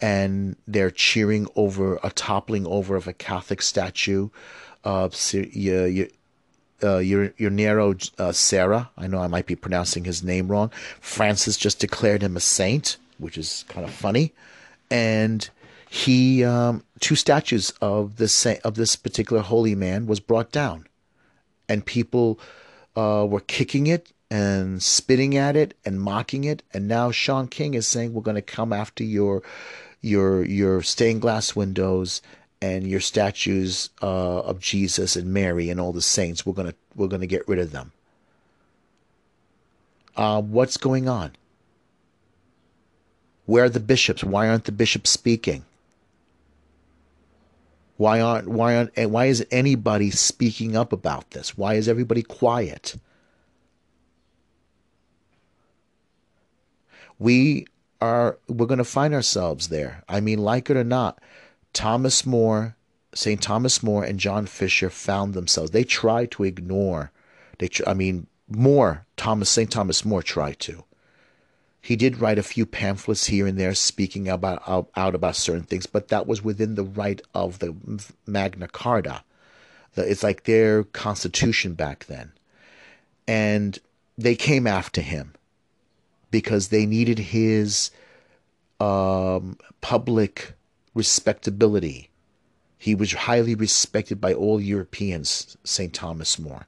and 0.02 0.56
they're 0.68 0.90
cheering 0.90 1.46
over 1.56 2.00
a 2.02 2.10
toppling 2.10 2.66
over 2.66 2.96
of 2.96 3.08
a 3.08 3.14
Catholic 3.14 3.62
statue 3.62 4.30
uh, 4.84 5.10
uh, 6.84 6.98
your 6.98 7.34
your 7.38 7.50
Nero 7.50 7.96
uh, 8.18 8.32
Serra. 8.32 8.90
I 8.98 9.08
know 9.08 9.20
I 9.20 9.28
might 9.28 9.46
be 9.46 9.56
pronouncing 9.56 10.06
his 10.06 10.24
name 10.24 10.48
wrong. 10.48 10.72
Francis 11.00 11.58
just 11.58 11.80
declared 11.80 12.22
him 12.22 12.38
a 12.38 12.40
saint, 12.40 12.98
which 13.18 13.38
is 13.38 13.66
kind 13.68 13.86
of 13.86 13.92
funny, 13.92 14.34
and 14.90 15.50
he 15.90 16.44
um, 16.44 16.84
two 17.00 17.16
statues 17.16 17.74
of 17.82 18.18
this 18.18 18.46
of 18.46 18.76
this 18.76 18.96
particular 18.96 19.42
holy 19.42 19.76
man 19.76 20.06
was 20.06 20.20
brought 20.20 20.52
down, 20.52 20.88
and 21.68 21.86
people 21.86 22.40
uh, 22.96 23.26
were 23.28 23.42
kicking 23.42 23.88
it 23.88 24.12
and 24.32 24.84
spitting 24.84 25.36
at 25.36 25.56
it 25.56 25.76
and 25.86 26.00
mocking 26.00 26.44
it. 26.44 26.62
And 26.74 26.88
now 26.88 27.12
Shaun 27.12 27.48
King 27.48 27.74
is 27.74 27.88
saying 27.88 28.14
we're 28.14 28.22
going 28.22 28.36
to 28.36 28.42
come 28.42 28.72
after 28.72 29.04
your 29.04 29.42
your 30.02 30.46
your 30.46 30.82
stained 30.82 31.22
glass 31.22 31.56
windows 31.56 32.22
and 32.62 32.86
your 32.88 33.00
statues 33.00 33.90
uh, 34.02 34.40
of 34.40 34.60
Jesus 34.60 35.16
and 35.16 35.34
Mary 35.34 35.70
and 35.70 35.80
all 35.80 35.94
the 35.94 36.02
saints. 36.02 36.46
We're 36.46 36.54
gonna 36.54 36.76
we're 36.96 37.08
gonna 37.08 37.28
get 37.28 37.48
rid 37.48 37.60
of 37.60 37.72
them. 37.72 37.92
Uh, 40.16 40.42
what's 40.42 40.78
going 40.78 41.08
on? 41.08 41.32
Where 43.46 43.64
are 43.64 43.70
the 43.70 43.80
bishops? 43.80 44.24
Why 44.24 44.50
aren't 44.50 44.66
the 44.66 44.72
bishops 44.72 45.10
speaking? 45.10 45.64
Why 47.98 48.22
aren't 48.22 48.48
why 48.48 48.76
aren't 48.76 49.10
why 49.10 49.26
is 49.26 49.46
anybody 49.52 50.12
speaking 50.12 50.76
up 50.76 50.94
about 50.94 51.32
this? 51.32 51.58
Why 51.58 51.76
is 51.76 51.88
everybody 51.88 52.24
quiet? 52.24 52.96
We 57.18 57.68
are 58.02 58.38
we're 58.48 58.68
going 58.68 58.78
to 58.78 58.84
find 58.86 59.14
ourselves 59.14 59.70
there. 59.70 60.04
I 60.08 60.22
mean, 60.22 60.40
like 60.40 60.70
it 60.70 60.78
or 60.78 60.84
not, 60.84 61.20
Thomas 61.74 62.26
More, 62.26 62.76
St. 63.14 63.42
Thomas 63.42 63.82
More, 63.84 64.04
and 64.04 64.20
John 64.20 64.46
Fisher 64.46 64.90
found 64.90 65.34
themselves. 65.34 65.72
They 65.72 65.84
tried 65.84 66.32
to 66.32 66.44
ignore. 66.44 67.12
They, 67.58 67.70
I 67.86 67.94
mean, 67.94 68.28
More 68.48 69.06
Thomas 69.18 69.50
St. 69.50 69.72
Thomas 69.72 70.06
More 70.06 70.24
tried 70.24 70.60
to. 70.62 70.84
He 71.82 71.96
did 71.96 72.20
write 72.20 72.38
a 72.38 72.44
few 72.44 72.66
pamphlets 72.66 73.28
here 73.28 73.48
and 73.48 73.58
there 73.58 73.74
speaking 73.74 74.28
about 74.28 74.62
out, 74.68 74.90
out 74.96 75.16
about 75.16 75.36
certain 75.36 75.64
things, 75.64 75.86
but 75.86 76.10
that 76.10 76.28
was 76.28 76.44
within 76.44 76.76
the 76.76 76.84
right 76.84 77.22
of 77.34 77.60
the 77.60 77.74
Magna 78.26 78.68
Carta. 78.68 79.24
It's 79.96 80.24
like 80.24 80.44
their 80.44 80.84
constitution 80.84 81.74
back 81.74 82.06
then. 82.06 82.32
And 83.28 83.80
they 84.18 84.36
came 84.36 84.68
after 84.68 85.02
him 85.02 85.34
because 86.32 86.68
they 86.68 86.86
needed 86.86 87.20
his 87.20 87.92
um, 88.80 89.58
public 89.82 90.54
respectability. 90.94 92.10
He 92.78 92.96
was 92.96 93.12
highly 93.12 93.56
respected 93.56 94.22
by 94.22 94.34
all 94.34 94.60
Europeans, 94.62 95.58
St. 95.64 95.94
Thomas 95.94 96.40
More. 96.40 96.68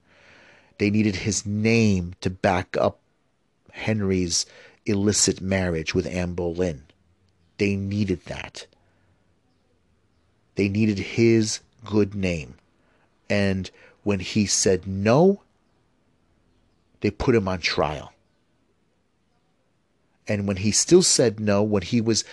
They 0.78 0.90
needed 0.90 1.18
his 1.18 1.46
name 1.46 2.16
to 2.22 2.30
back 2.30 2.76
up 2.78 3.00
Henry's 3.72 4.46
illicit 4.86 5.42
marriage 5.42 5.94
with 5.94 6.08
Anne 6.08 6.34
Boleyn. 6.34 6.84
They 7.58 7.76
needed 7.76 8.26
that. 8.26 8.66
They 10.56 10.68
needed 10.68 10.98
his 10.98 11.60
good 11.86 12.16
name. 12.16 12.56
And 13.30 13.70
when 14.04 14.20
he 14.20 14.46
said 14.46 14.88
no, 14.88 15.42
they 17.02 17.12
put 17.12 17.36
him 17.36 17.48
on 17.48 17.60
trial. 17.60 18.14
And 20.28 20.48
when 20.48 20.58
he 20.58 20.72
still 20.72 21.04
said 21.04 21.40
no, 21.40 21.64
when 21.64 21.84
he 21.84 22.02
was 22.02 22.24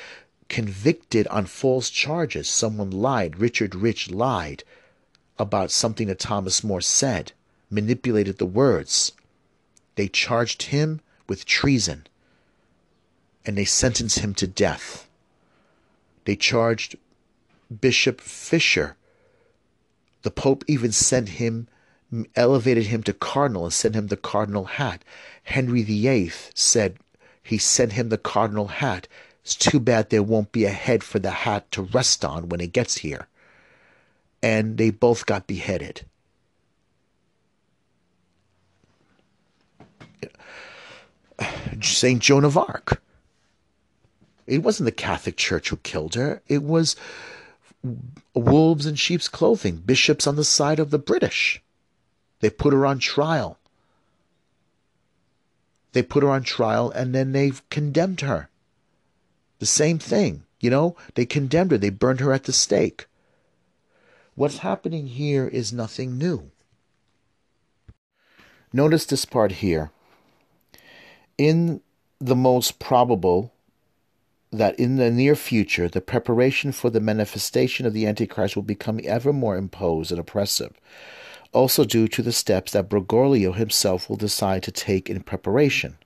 convicted 0.48 1.26
on 1.28 1.46
false 1.46 1.90
charges, 1.90 2.48
someone 2.48 2.90
lied, 2.90 3.38
Richard 3.38 3.74
Rich 3.74 4.10
lied 4.10 4.64
about 5.38 5.70
something 5.70 6.08
that 6.08 6.18
Thomas 6.18 6.64
More 6.64 6.80
said, 6.80 7.32
manipulated 7.70 8.38
the 8.38 8.46
words. 8.46 9.12
They 9.94 10.08
charged 10.08 10.62
him 10.64 11.00
with 11.28 11.44
treason 11.44 12.06
and 13.44 13.56
they 13.56 13.64
sentenced 13.64 14.18
him 14.18 14.34
to 14.34 14.46
death. 14.46 15.08
They 16.24 16.36
charged 16.36 16.96
Bishop 17.80 18.20
Fisher. 18.20 18.96
The 20.22 20.30
Pope 20.30 20.64
even 20.66 20.92
sent 20.92 21.30
him, 21.30 21.68
elevated 22.36 22.86
him 22.86 23.02
to 23.04 23.12
cardinal 23.12 23.64
and 23.64 23.72
sent 23.72 23.94
him 23.94 24.08
the 24.08 24.16
cardinal 24.16 24.64
hat. 24.64 25.02
Henry 25.44 25.82
VIII 25.82 26.32
said 26.54 26.98
he 27.42 27.56
sent 27.56 27.92
him 27.92 28.10
the 28.10 28.18
cardinal 28.18 28.68
hat. 28.68 29.08
It's 29.48 29.56
too 29.56 29.80
bad 29.80 30.10
there 30.10 30.22
won't 30.22 30.52
be 30.52 30.66
a 30.66 30.68
head 30.68 31.02
for 31.02 31.18
the 31.18 31.30
hat 31.30 31.72
to 31.72 31.80
rest 31.80 32.22
on 32.22 32.50
when 32.50 32.60
it 32.60 32.74
gets 32.74 32.98
here. 32.98 33.28
And 34.42 34.76
they 34.76 34.90
both 34.90 35.24
got 35.24 35.46
beheaded. 35.46 36.04
St. 41.80 42.20
Joan 42.20 42.44
of 42.44 42.58
Arc 42.58 43.00
it 44.46 44.62
wasn't 44.62 44.84
the 44.84 44.92
Catholic 44.92 45.38
Church 45.38 45.70
who 45.70 45.78
killed 45.78 46.14
her. 46.14 46.42
It 46.46 46.62
was 46.62 46.94
wolves 48.34 48.84
in 48.84 48.96
sheep's 48.96 49.30
clothing, 49.30 49.76
bishops 49.76 50.26
on 50.26 50.36
the 50.36 50.44
side 50.44 50.78
of 50.78 50.90
the 50.90 50.98
British. 50.98 51.62
They 52.40 52.50
put 52.50 52.74
her 52.74 52.84
on 52.84 52.98
trial. 52.98 53.58
They 55.92 56.02
put 56.02 56.22
her 56.22 56.28
on 56.28 56.42
trial 56.42 56.90
and 56.90 57.14
then 57.14 57.32
they 57.32 57.52
condemned 57.70 58.20
her. 58.20 58.50
The 59.58 59.66
same 59.66 59.98
thing, 59.98 60.44
you 60.60 60.70
know, 60.70 60.96
they 61.14 61.26
condemned 61.26 61.72
her, 61.72 61.78
they 61.78 61.90
burned 61.90 62.20
her 62.20 62.32
at 62.32 62.44
the 62.44 62.52
stake. 62.52 63.06
What's 64.34 64.58
happening 64.58 65.08
here 65.08 65.48
is 65.48 65.72
nothing 65.72 66.16
new. 66.16 66.50
Notice 68.72 69.04
this 69.06 69.24
part 69.24 69.52
here. 69.52 69.90
In 71.36 71.80
the 72.20 72.36
most 72.36 72.78
probable 72.78 73.52
that 74.50 74.78
in 74.78 74.96
the 74.96 75.10
near 75.10 75.34
future 75.34 75.88
the 75.88 76.00
preparation 76.00 76.72
for 76.72 76.90
the 76.90 77.00
manifestation 77.00 77.86
of 77.86 77.92
the 77.92 78.06
Antichrist 78.06 78.56
will 78.56 78.62
become 78.62 79.00
ever 79.04 79.32
more 79.32 79.56
imposed 79.56 80.10
and 80.10 80.20
oppressive, 80.20 80.72
also 81.52 81.84
due 81.84 82.08
to 82.08 82.22
the 82.22 82.32
steps 82.32 82.72
that 82.72 82.88
Bergoglio 82.88 83.52
himself 83.52 84.08
will 84.08 84.16
decide 84.16 84.62
to 84.62 84.72
take 84.72 85.10
in 85.10 85.22
preparation. 85.22 85.98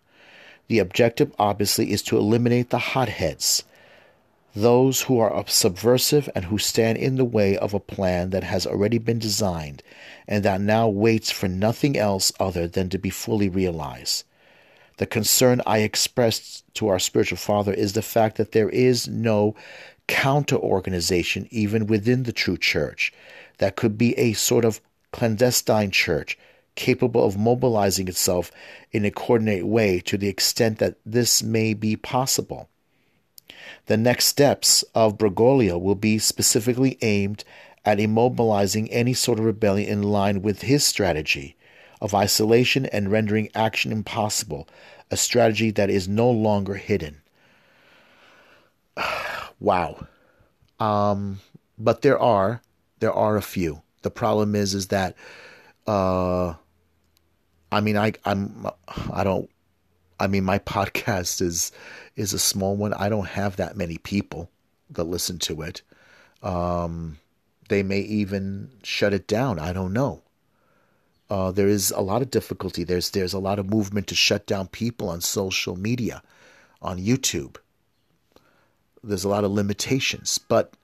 The 0.68 0.78
objective, 0.78 1.32
obviously, 1.38 1.92
is 1.92 2.02
to 2.04 2.16
eliminate 2.16 2.70
the 2.70 2.78
hotheads, 2.78 3.64
those 4.54 5.02
who 5.02 5.18
are 5.18 5.44
subversive 5.46 6.28
and 6.34 6.46
who 6.46 6.58
stand 6.58 6.98
in 6.98 7.16
the 7.16 7.24
way 7.24 7.56
of 7.56 7.74
a 7.74 7.80
plan 7.80 8.30
that 8.30 8.44
has 8.44 8.66
already 8.66 8.98
been 8.98 9.18
designed 9.18 9.82
and 10.28 10.44
that 10.44 10.60
now 10.60 10.88
waits 10.88 11.30
for 11.30 11.48
nothing 11.48 11.96
else 11.96 12.32
other 12.38 12.68
than 12.68 12.88
to 12.90 12.98
be 12.98 13.10
fully 13.10 13.48
realized. 13.48 14.24
The 14.98 15.06
concern 15.06 15.62
I 15.66 15.78
expressed 15.78 16.64
to 16.74 16.88
our 16.88 16.98
spiritual 16.98 17.38
father 17.38 17.72
is 17.72 17.94
the 17.94 18.02
fact 18.02 18.36
that 18.36 18.52
there 18.52 18.68
is 18.68 19.08
no 19.08 19.54
counter 20.06 20.56
organization 20.56 21.48
even 21.50 21.86
within 21.86 22.24
the 22.24 22.32
true 22.32 22.58
church 22.58 23.12
that 23.58 23.76
could 23.76 23.96
be 23.96 24.16
a 24.18 24.34
sort 24.34 24.64
of 24.64 24.80
clandestine 25.12 25.90
church 25.90 26.38
capable 26.74 27.24
of 27.24 27.36
mobilizing 27.36 28.08
itself 28.08 28.50
in 28.90 29.04
a 29.04 29.10
coordinated 29.10 29.64
way 29.64 30.00
to 30.00 30.16
the 30.16 30.28
extent 30.28 30.78
that 30.78 30.96
this 31.04 31.42
may 31.42 31.74
be 31.74 31.96
possible. 31.96 32.68
The 33.86 33.96
next 33.96 34.26
steps 34.26 34.82
of 34.94 35.18
Bergoglio 35.18 35.80
will 35.80 35.94
be 35.94 36.18
specifically 36.18 36.98
aimed 37.02 37.44
at 37.84 37.98
immobilizing 37.98 38.88
any 38.90 39.12
sort 39.12 39.38
of 39.38 39.44
rebellion 39.44 39.90
in 39.90 40.02
line 40.02 40.42
with 40.42 40.62
his 40.62 40.84
strategy 40.84 41.56
of 42.00 42.14
isolation 42.14 42.86
and 42.86 43.10
rendering 43.10 43.48
action 43.54 43.92
impossible, 43.92 44.68
a 45.10 45.16
strategy 45.16 45.70
that 45.70 45.90
is 45.90 46.08
no 46.08 46.30
longer 46.30 46.74
hidden. 46.74 47.20
wow. 49.60 50.06
Um, 50.78 51.40
but 51.78 52.02
there 52.02 52.18
are 52.18 52.62
there 53.00 53.12
are 53.12 53.36
a 53.36 53.42
few. 53.42 53.82
The 54.02 54.10
problem 54.10 54.54
is 54.54 54.74
is 54.74 54.88
that 54.88 55.16
uh, 55.86 56.54
I 57.72 57.80
mean 57.80 57.96
I 57.96 58.12
I'm 58.24 58.66
I 59.12 59.24
don't 59.24 59.50
I 60.20 60.28
mean 60.28 60.44
my 60.44 60.58
podcast 60.74 61.40
is 61.42 61.72
is 62.14 62.32
a 62.32 62.38
small 62.38 62.76
one. 62.76 62.92
I 62.94 63.08
don't 63.08 63.28
have 63.28 63.56
that 63.56 63.76
many 63.76 63.98
people 63.98 64.50
that 64.90 65.04
listen 65.04 65.38
to 65.40 65.62
it. 65.62 65.82
Um, 66.42 67.18
they 67.68 67.82
may 67.82 68.00
even 68.00 68.70
shut 68.82 69.14
it 69.14 69.26
down. 69.26 69.58
I 69.58 69.72
don't 69.72 69.92
know. 69.92 70.22
Uh, 71.30 71.50
there 71.50 71.68
is 71.68 71.90
a 71.92 72.02
lot 72.02 72.20
of 72.20 72.30
difficulty. 72.30 72.84
There's 72.84 73.10
there's 73.10 73.32
a 73.32 73.38
lot 73.38 73.58
of 73.58 73.70
movement 73.70 74.08
to 74.08 74.14
shut 74.14 74.46
down 74.46 74.68
people 74.68 75.08
on 75.08 75.22
social 75.22 75.76
media, 75.76 76.22
on 76.82 76.98
YouTube. 76.98 77.56
There's 79.02 79.24
a 79.24 79.28
lot 79.30 79.44
of 79.44 79.50
limitations, 79.50 80.38
but 80.38 80.74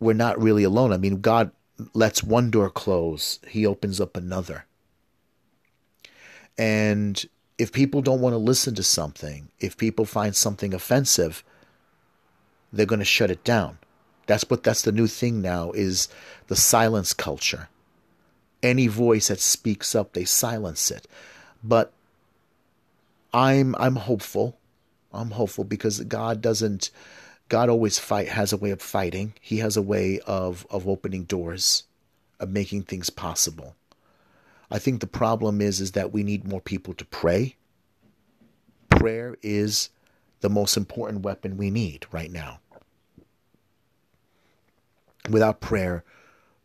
we're 0.00 0.14
not 0.14 0.42
really 0.42 0.64
alone. 0.64 0.92
I 0.92 0.96
mean, 0.98 1.20
God 1.20 1.52
lets 1.94 2.24
one 2.24 2.50
door 2.50 2.70
close, 2.70 3.38
He 3.46 3.64
opens 3.64 4.00
up 4.00 4.16
another. 4.16 4.64
And 6.58 7.24
if 7.58 7.72
people 7.72 8.02
don't 8.02 8.20
want 8.20 8.34
to 8.34 8.38
listen 8.38 8.74
to 8.74 8.82
something, 8.82 9.48
if 9.60 9.76
people 9.76 10.04
find 10.04 10.34
something 10.34 10.74
offensive, 10.74 11.42
they're 12.72 12.86
going 12.86 12.98
to 12.98 13.04
shut 13.04 13.30
it 13.30 13.44
down. 13.44 13.78
That's 14.26 14.48
what 14.48 14.62
that's 14.62 14.82
the 14.82 14.92
new 14.92 15.06
thing 15.06 15.40
now 15.40 15.70
is 15.72 16.08
the 16.48 16.56
silence 16.56 17.12
culture. 17.12 17.68
Any 18.62 18.88
voice 18.88 19.28
that 19.28 19.40
speaks 19.40 19.94
up, 19.94 20.12
they 20.12 20.24
silence 20.24 20.90
it. 20.90 21.06
But 21.62 21.92
I'm 23.32 23.74
I'm 23.78 23.96
hopeful. 23.96 24.58
I'm 25.12 25.30
hopeful 25.30 25.64
because 25.64 26.00
God 26.00 26.40
doesn't 26.42 26.90
God 27.48 27.68
always 27.68 27.98
fight 27.98 28.28
has 28.28 28.52
a 28.52 28.56
way 28.56 28.70
of 28.70 28.82
fighting. 28.82 29.34
He 29.40 29.58
has 29.58 29.76
a 29.76 29.82
way 29.82 30.18
of 30.26 30.66
of 30.70 30.88
opening 30.88 31.24
doors, 31.24 31.84
of 32.40 32.50
making 32.50 32.82
things 32.82 33.10
possible. 33.10 33.76
I 34.70 34.78
think 34.78 35.00
the 35.00 35.06
problem 35.06 35.60
is 35.60 35.80
is 35.80 35.92
that 35.92 36.12
we 36.12 36.22
need 36.22 36.48
more 36.48 36.60
people 36.60 36.94
to 36.94 37.04
pray. 37.04 37.56
Prayer 38.88 39.36
is 39.42 39.90
the 40.40 40.50
most 40.50 40.76
important 40.76 41.22
weapon 41.22 41.56
we 41.56 41.70
need 41.70 42.06
right 42.10 42.30
now 42.30 42.60
without 45.30 45.60
prayer, 45.60 46.04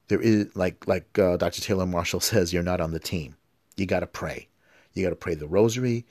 there 0.08 0.22
is 0.22 0.56
like 0.56 0.88
like 0.88 1.18
uh, 1.18 1.38
Dr. 1.38 1.62
Taylor 1.62 1.86
Marshall 1.86 2.20
says, 2.20 2.54
you're 2.54 2.64
not 2.64 2.82
on 2.82 2.92
the 2.92 3.00
team. 3.00 3.36
You 3.78 3.86
got 3.86 4.02
to 4.02 4.08
pray. 4.08 4.48
You 4.94 5.04
got 5.04 5.12
to 5.12 5.16
pray 5.16 5.36
the 5.36 5.48
rosary, 5.48 6.06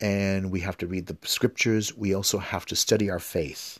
and 0.00 0.50
we 0.50 0.60
have 0.60 0.76
to 0.78 0.86
read 0.86 1.06
the 1.06 1.16
scriptures. 1.22 1.96
We 1.96 2.14
also 2.14 2.38
have 2.38 2.66
to 2.66 2.76
study 2.76 3.08
our 3.08 3.20
faith. 3.20 3.78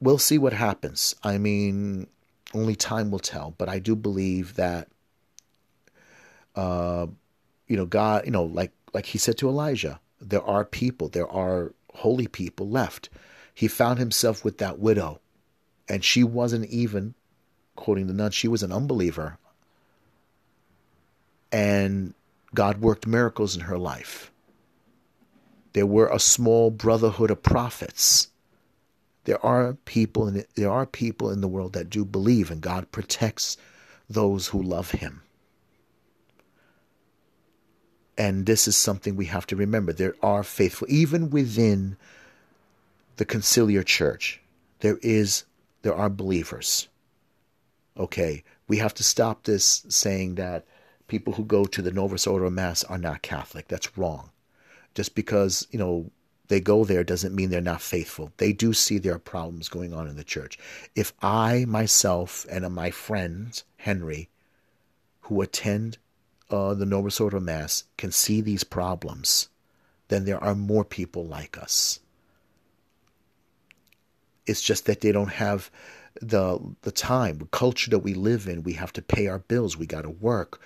We'll 0.00 0.18
see 0.18 0.36
what 0.36 0.52
happens. 0.52 1.14
I 1.22 1.38
mean, 1.38 2.08
only 2.52 2.76
time 2.76 3.10
will 3.10 3.20
tell. 3.20 3.54
But 3.56 3.70
I 3.70 3.78
do 3.78 3.96
believe 3.96 4.56
that, 4.56 4.88
uh, 6.56 7.06
you 7.66 7.76
know, 7.76 7.86
God, 7.86 8.24
you 8.24 8.30
know, 8.30 8.44
like 8.44 8.72
like 8.92 9.06
He 9.06 9.18
said 9.18 9.38
to 9.38 9.48
Elijah, 9.48 10.00
there 10.20 10.42
are 10.42 10.64
people, 10.64 11.08
there 11.08 11.28
are 11.28 11.72
holy 11.92 12.26
people 12.26 12.68
left. 12.68 13.08
He 13.54 13.68
found 13.68 13.98
himself 13.98 14.44
with 14.44 14.58
that 14.58 14.78
widow 14.80 15.20
and 15.88 16.04
she 16.04 16.24
wasn't 16.24 16.66
even, 16.66 17.14
quoting 17.76 18.06
the 18.06 18.14
nun, 18.14 18.30
she 18.30 18.48
was 18.48 18.62
an 18.62 18.72
unbeliever. 18.72 19.38
And 21.52 22.14
God 22.54 22.80
worked 22.80 23.06
miracles 23.06 23.54
in 23.54 23.62
her 23.62 23.78
life. 23.78 24.32
There 25.72 25.86
were 25.86 26.08
a 26.08 26.18
small 26.18 26.70
brotherhood 26.70 27.30
of 27.30 27.42
prophets. 27.42 28.28
There 29.24 29.44
are 29.44 29.74
people 29.84 30.28
in 30.28 30.44
there 30.54 30.70
are 30.70 30.86
people 30.86 31.30
in 31.30 31.40
the 31.40 31.48
world 31.48 31.72
that 31.72 31.90
do 31.90 32.04
believe, 32.04 32.50
and 32.50 32.60
God 32.60 32.92
protects 32.92 33.56
those 34.08 34.48
who 34.48 34.62
love 34.62 34.92
Him. 34.92 35.22
And 38.16 38.46
this 38.46 38.68
is 38.68 38.76
something 38.76 39.16
we 39.16 39.26
have 39.26 39.46
to 39.48 39.56
remember. 39.56 39.92
There 39.92 40.14
are 40.22 40.44
faithful, 40.44 40.86
even 40.90 41.30
within 41.30 41.96
the 43.16 43.24
conciliar 43.24 43.84
church, 43.84 44.40
there 44.80 44.98
is 45.02 45.44
there 45.82 45.94
are 45.94 46.10
believers. 46.10 46.88
Okay, 47.96 48.42
we 48.66 48.78
have 48.78 48.94
to 48.94 49.04
stop 49.04 49.44
this 49.44 49.84
saying 49.88 50.34
that 50.36 50.64
people 51.06 51.34
who 51.34 51.44
go 51.44 51.64
to 51.64 51.82
the 51.82 51.92
Novus 51.92 52.26
Ordo 52.26 52.50
Mass 52.50 52.82
are 52.84 52.98
not 52.98 53.22
Catholic. 53.22 53.68
That's 53.68 53.96
wrong. 53.96 54.30
Just 54.94 55.14
because, 55.14 55.66
you 55.70 55.78
know, 55.78 56.10
they 56.48 56.60
go 56.60 56.84
there 56.84 57.04
doesn't 57.04 57.34
mean 57.34 57.50
they're 57.50 57.60
not 57.60 57.80
faithful. 57.80 58.32
They 58.36 58.52
do 58.52 58.72
see 58.72 58.98
there 58.98 59.14
are 59.14 59.18
problems 59.18 59.68
going 59.68 59.92
on 59.92 60.08
in 60.08 60.16
the 60.16 60.24
church. 60.24 60.58
If 60.94 61.12
I 61.22 61.64
myself 61.66 62.46
and 62.50 62.68
my 62.74 62.90
friend 62.90 63.62
Henry, 63.76 64.28
who 65.22 65.40
attend 65.40 65.98
uh, 66.50 66.74
the 66.74 66.86
Novus 66.86 67.20
Ordo 67.20 67.40
Mass, 67.40 67.84
can 67.96 68.12
see 68.12 68.40
these 68.40 68.64
problems, 68.64 69.48
then 70.08 70.24
there 70.24 70.42
are 70.42 70.54
more 70.54 70.84
people 70.84 71.24
like 71.24 71.58
us. 71.58 72.00
It's 74.46 74.62
just 74.62 74.86
that 74.86 75.00
they 75.00 75.12
don't 75.12 75.32
have 75.32 75.70
the 76.20 76.58
the 76.82 76.92
time, 76.92 77.38
the 77.38 77.46
culture 77.46 77.90
that 77.90 78.00
we 78.00 78.14
live 78.14 78.46
in. 78.46 78.62
We 78.62 78.74
have 78.74 78.92
to 78.94 79.02
pay 79.02 79.26
our 79.26 79.38
bills. 79.38 79.76
We 79.76 79.86
got 79.86 80.02
to 80.02 80.10
work. 80.10 80.60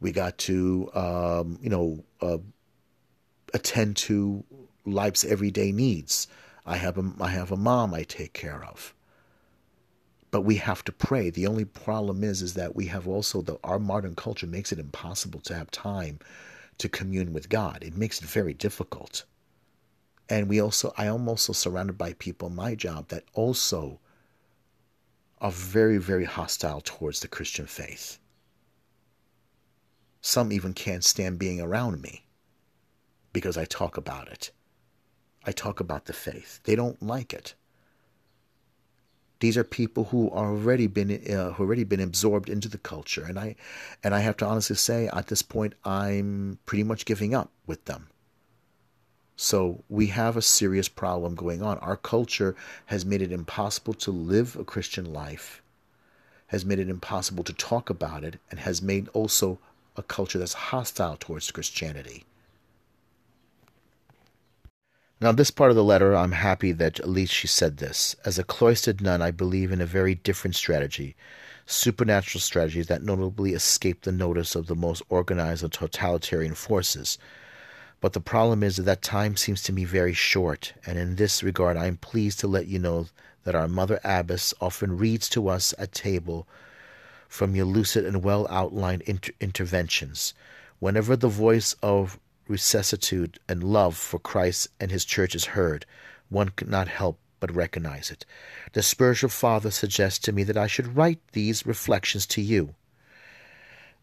We 0.00 0.12
got 0.12 0.38
to 0.38 0.90
um, 0.94 1.58
you 1.60 1.68
know 1.68 2.04
uh, 2.20 2.38
attend 3.52 3.96
to 3.96 4.44
life's 4.84 5.24
everyday 5.24 5.72
needs. 5.72 6.28
I 6.64 6.76
have 6.76 6.96
a 6.96 7.12
I 7.20 7.28
have 7.28 7.50
a 7.50 7.56
mom 7.56 7.92
I 7.92 8.04
take 8.04 8.32
care 8.32 8.64
of. 8.64 8.93
But 10.34 10.40
we 10.40 10.56
have 10.56 10.82
to 10.86 10.90
pray. 10.90 11.30
The 11.30 11.46
only 11.46 11.64
problem 11.64 12.24
is 12.24 12.42
is 12.42 12.54
that 12.54 12.74
we 12.74 12.86
have 12.86 13.06
also 13.06 13.40
the 13.40 13.56
our 13.62 13.78
modern 13.78 14.16
culture 14.16 14.48
makes 14.48 14.72
it 14.72 14.80
impossible 14.80 15.38
to 15.42 15.54
have 15.54 15.70
time 15.70 16.18
to 16.78 16.88
commune 16.88 17.32
with 17.32 17.48
God. 17.48 17.84
It 17.84 17.96
makes 17.96 18.20
it 18.20 18.26
very 18.26 18.52
difficult. 18.52 19.26
And 20.28 20.48
we 20.48 20.60
also 20.60 20.92
i 20.98 21.04
am 21.04 21.28
also 21.28 21.52
surrounded 21.52 21.96
by 21.96 22.14
people 22.14 22.48
in 22.48 22.56
my 22.56 22.74
job 22.74 23.10
that 23.10 23.22
also 23.32 24.00
are 25.40 25.52
very 25.52 25.98
very 25.98 26.24
hostile 26.24 26.80
towards 26.80 27.20
the 27.20 27.28
christian 27.28 27.66
faith. 27.68 28.18
Some 30.20 30.50
even 30.50 30.74
can't 30.74 31.04
stand 31.04 31.38
being 31.38 31.60
around 31.60 32.02
me 32.02 32.26
because 33.32 33.56
i 33.56 33.66
talk 33.66 33.96
about 33.96 34.26
it. 34.26 34.50
I 35.44 35.52
talk 35.52 35.78
about 35.78 36.06
the 36.06 36.12
faith. 36.12 36.58
They 36.64 36.74
don't 36.74 37.00
like 37.00 37.32
it 37.32 37.54
these 39.40 39.56
are 39.56 39.64
people 39.64 40.04
who 40.04 40.30
are 40.30 40.50
already 40.50 40.86
been 40.86 41.10
uh, 41.10 41.52
who 41.52 41.64
already 41.64 41.84
been 41.84 42.00
absorbed 42.00 42.48
into 42.48 42.68
the 42.68 42.78
culture 42.78 43.24
and 43.24 43.38
i 43.38 43.54
and 44.02 44.14
i 44.14 44.20
have 44.20 44.36
to 44.36 44.46
honestly 44.46 44.76
say 44.76 45.08
at 45.08 45.26
this 45.28 45.42
point 45.42 45.74
i'm 45.84 46.58
pretty 46.66 46.84
much 46.84 47.04
giving 47.04 47.34
up 47.34 47.50
with 47.66 47.84
them 47.84 48.08
so 49.36 49.82
we 49.88 50.06
have 50.08 50.36
a 50.36 50.42
serious 50.42 50.88
problem 50.88 51.34
going 51.34 51.60
on. 51.60 51.78
Our 51.78 51.96
culture 51.96 52.54
has 52.86 53.04
made 53.04 53.20
it 53.20 53.32
impossible 53.32 53.94
to 53.94 54.12
live 54.12 54.54
a 54.56 54.64
Christian 54.64 55.12
life, 55.12 55.60
has 56.48 56.64
made 56.64 56.78
it 56.78 56.88
impossible 56.88 57.42
to 57.44 57.52
talk 57.52 57.90
about 57.90 58.22
it, 58.22 58.38
and 58.50 58.60
has 58.60 58.80
made 58.80 59.08
also 59.08 59.58
a 59.96 60.02
culture 60.04 60.38
that's 60.38 60.54
hostile 60.54 61.16
towards 61.16 61.50
Christianity. 61.50 62.24
Now, 65.20 65.32
this 65.32 65.50
part 65.50 65.70
of 65.70 65.76
the 65.76 65.84
letter, 65.84 66.14
I'm 66.14 66.32
happy 66.32 66.72
that 66.72 67.00
at 67.00 67.08
least 67.08 67.32
she 67.32 67.46
said 67.46 67.78
this. 67.78 68.16
As 68.24 68.38
a 68.38 68.44
cloistered 68.44 69.00
nun, 69.00 69.22
I 69.22 69.30
believe 69.30 69.72
in 69.72 69.80
a 69.80 69.86
very 69.86 70.14
different 70.14 70.56
strategy, 70.56 71.16
supernatural 71.66 72.40
strategies 72.40 72.88
that 72.88 73.02
notably 73.02 73.54
escape 73.54 74.02
the 74.02 74.12
notice 74.12 74.54
of 74.54 74.66
the 74.66 74.76
most 74.76 75.02
organized 75.08 75.62
and 75.62 75.72
totalitarian 75.72 76.54
forces 76.54 77.18
But 78.00 78.12
the 78.12 78.20
problem 78.20 78.62
is 78.62 78.76
that 78.76 78.82
that 78.82 79.02
time 79.02 79.36
seems 79.36 79.62
to 79.62 79.72
me 79.72 79.84
very 79.84 80.12
short, 80.12 80.74
and 80.84 80.98
in 80.98 81.16
this 81.16 81.42
regard, 81.42 81.78
I 81.78 81.86
am 81.86 81.96
pleased 81.96 82.38
to 82.40 82.46
let 82.46 82.66
you 82.66 82.78
know 82.78 83.06
that 83.44 83.54
our 83.54 83.66
Mother 83.66 83.98
Abbess 84.04 84.52
often 84.60 84.98
reads 84.98 85.28
to 85.30 85.48
us 85.48 85.72
at 85.78 85.92
table 85.92 86.46
from 87.28 87.56
your 87.56 87.64
lucid 87.64 88.04
and 88.04 88.22
well 88.22 88.46
outlined 88.50 89.02
inter- 89.02 89.32
interventions. 89.40 90.34
Whenever 90.80 91.16
the 91.16 91.28
voice 91.28 91.74
of 91.82 92.18
resuscitude 92.48 93.38
and 93.48 93.62
love 93.62 93.96
for 93.96 94.18
Christ 94.18 94.68
and 94.78 94.90
His 94.90 95.04
church 95.04 95.34
is 95.34 95.46
heard, 95.46 95.86
one 96.28 96.50
could 96.50 96.68
not 96.68 96.88
help 96.88 97.18
but 97.40 97.54
recognize 97.54 98.10
it. 98.10 98.24
The 98.72 98.82
spiritual 98.82 99.28
father 99.28 99.70
suggests 99.70 100.18
to 100.20 100.32
me 100.32 100.44
that 100.44 100.56
I 100.56 100.66
should 100.66 100.96
write 100.96 101.20
these 101.32 101.66
reflections 101.66 102.26
to 102.28 102.40
you. 102.40 102.74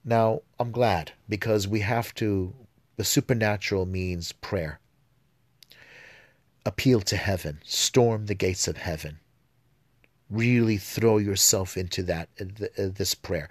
Now, 0.05 0.41
I'm 0.59 0.71
glad 0.71 1.13
because 1.27 1.67
we 1.67 1.79
have 1.79 2.13
to, 2.15 2.53
the 2.97 3.03
supernatural 3.03 3.85
means 3.85 4.31
prayer. 4.31 4.79
Appeal 6.65 7.01
to 7.01 7.17
heaven, 7.17 7.61
storm 7.65 8.27
the 8.27 8.35
gates 8.35 8.67
of 8.67 8.77
heaven. 8.77 9.19
Really 10.29 10.77
throw 10.77 11.17
yourself 11.17 11.75
into 11.75 12.03
that 12.03 12.29
uh, 12.39 12.65
uh, 12.77 12.89
this 12.93 13.15
prayer. 13.15 13.49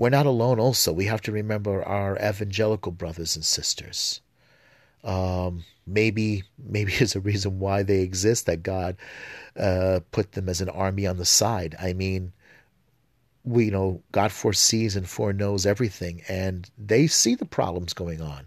We're 0.00 0.08
not 0.08 0.24
alone. 0.24 0.58
Also, 0.58 0.94
we 0.94 1.04
have 1.04 1.20
to 1.20 1.30
remember 1.30 1.82
our 1.82 2.16
evangelical 2.16 2.90
brothers 2.90 3.36
and 3.36 3.44
sisters. 3.44 4.22
Um, 5.04 5.64
maybe 5.86 6.44
maybe 6.56 6.92
is 7.00 7.14
a 7.14 7.20
reason 7.20 7.58
why 7.58 7.82
they 7.82 8.00
exist 8.00 8.46
that 8.46 8.62
God 8.62 8.96
uh, 9.58 10.00
put 10.10 10.32
them 10.32 10.48
as 10.48 10.62
an 10.62 10.70
army 10.70 11.06
on 11.06 11.18
the 11.18 11.26
side. 11.26 11.76
I 11.78 11.92
mean, 11.92 12.32
we 13.44 13.66
you 13.66 13.70
know 13.70 14.02
God 14.10 14.32
foresees 14.32 14.96
and 14.96 15.06
foreknows 15.06 15.66
everything, 15.66 16.22
and 16.30 16.70
they 16.78 17.06
see 17.06 17.34
the 17.34 17.44
problems 17.44 17.92
going 17.92 18.22
on. 18.22 18.46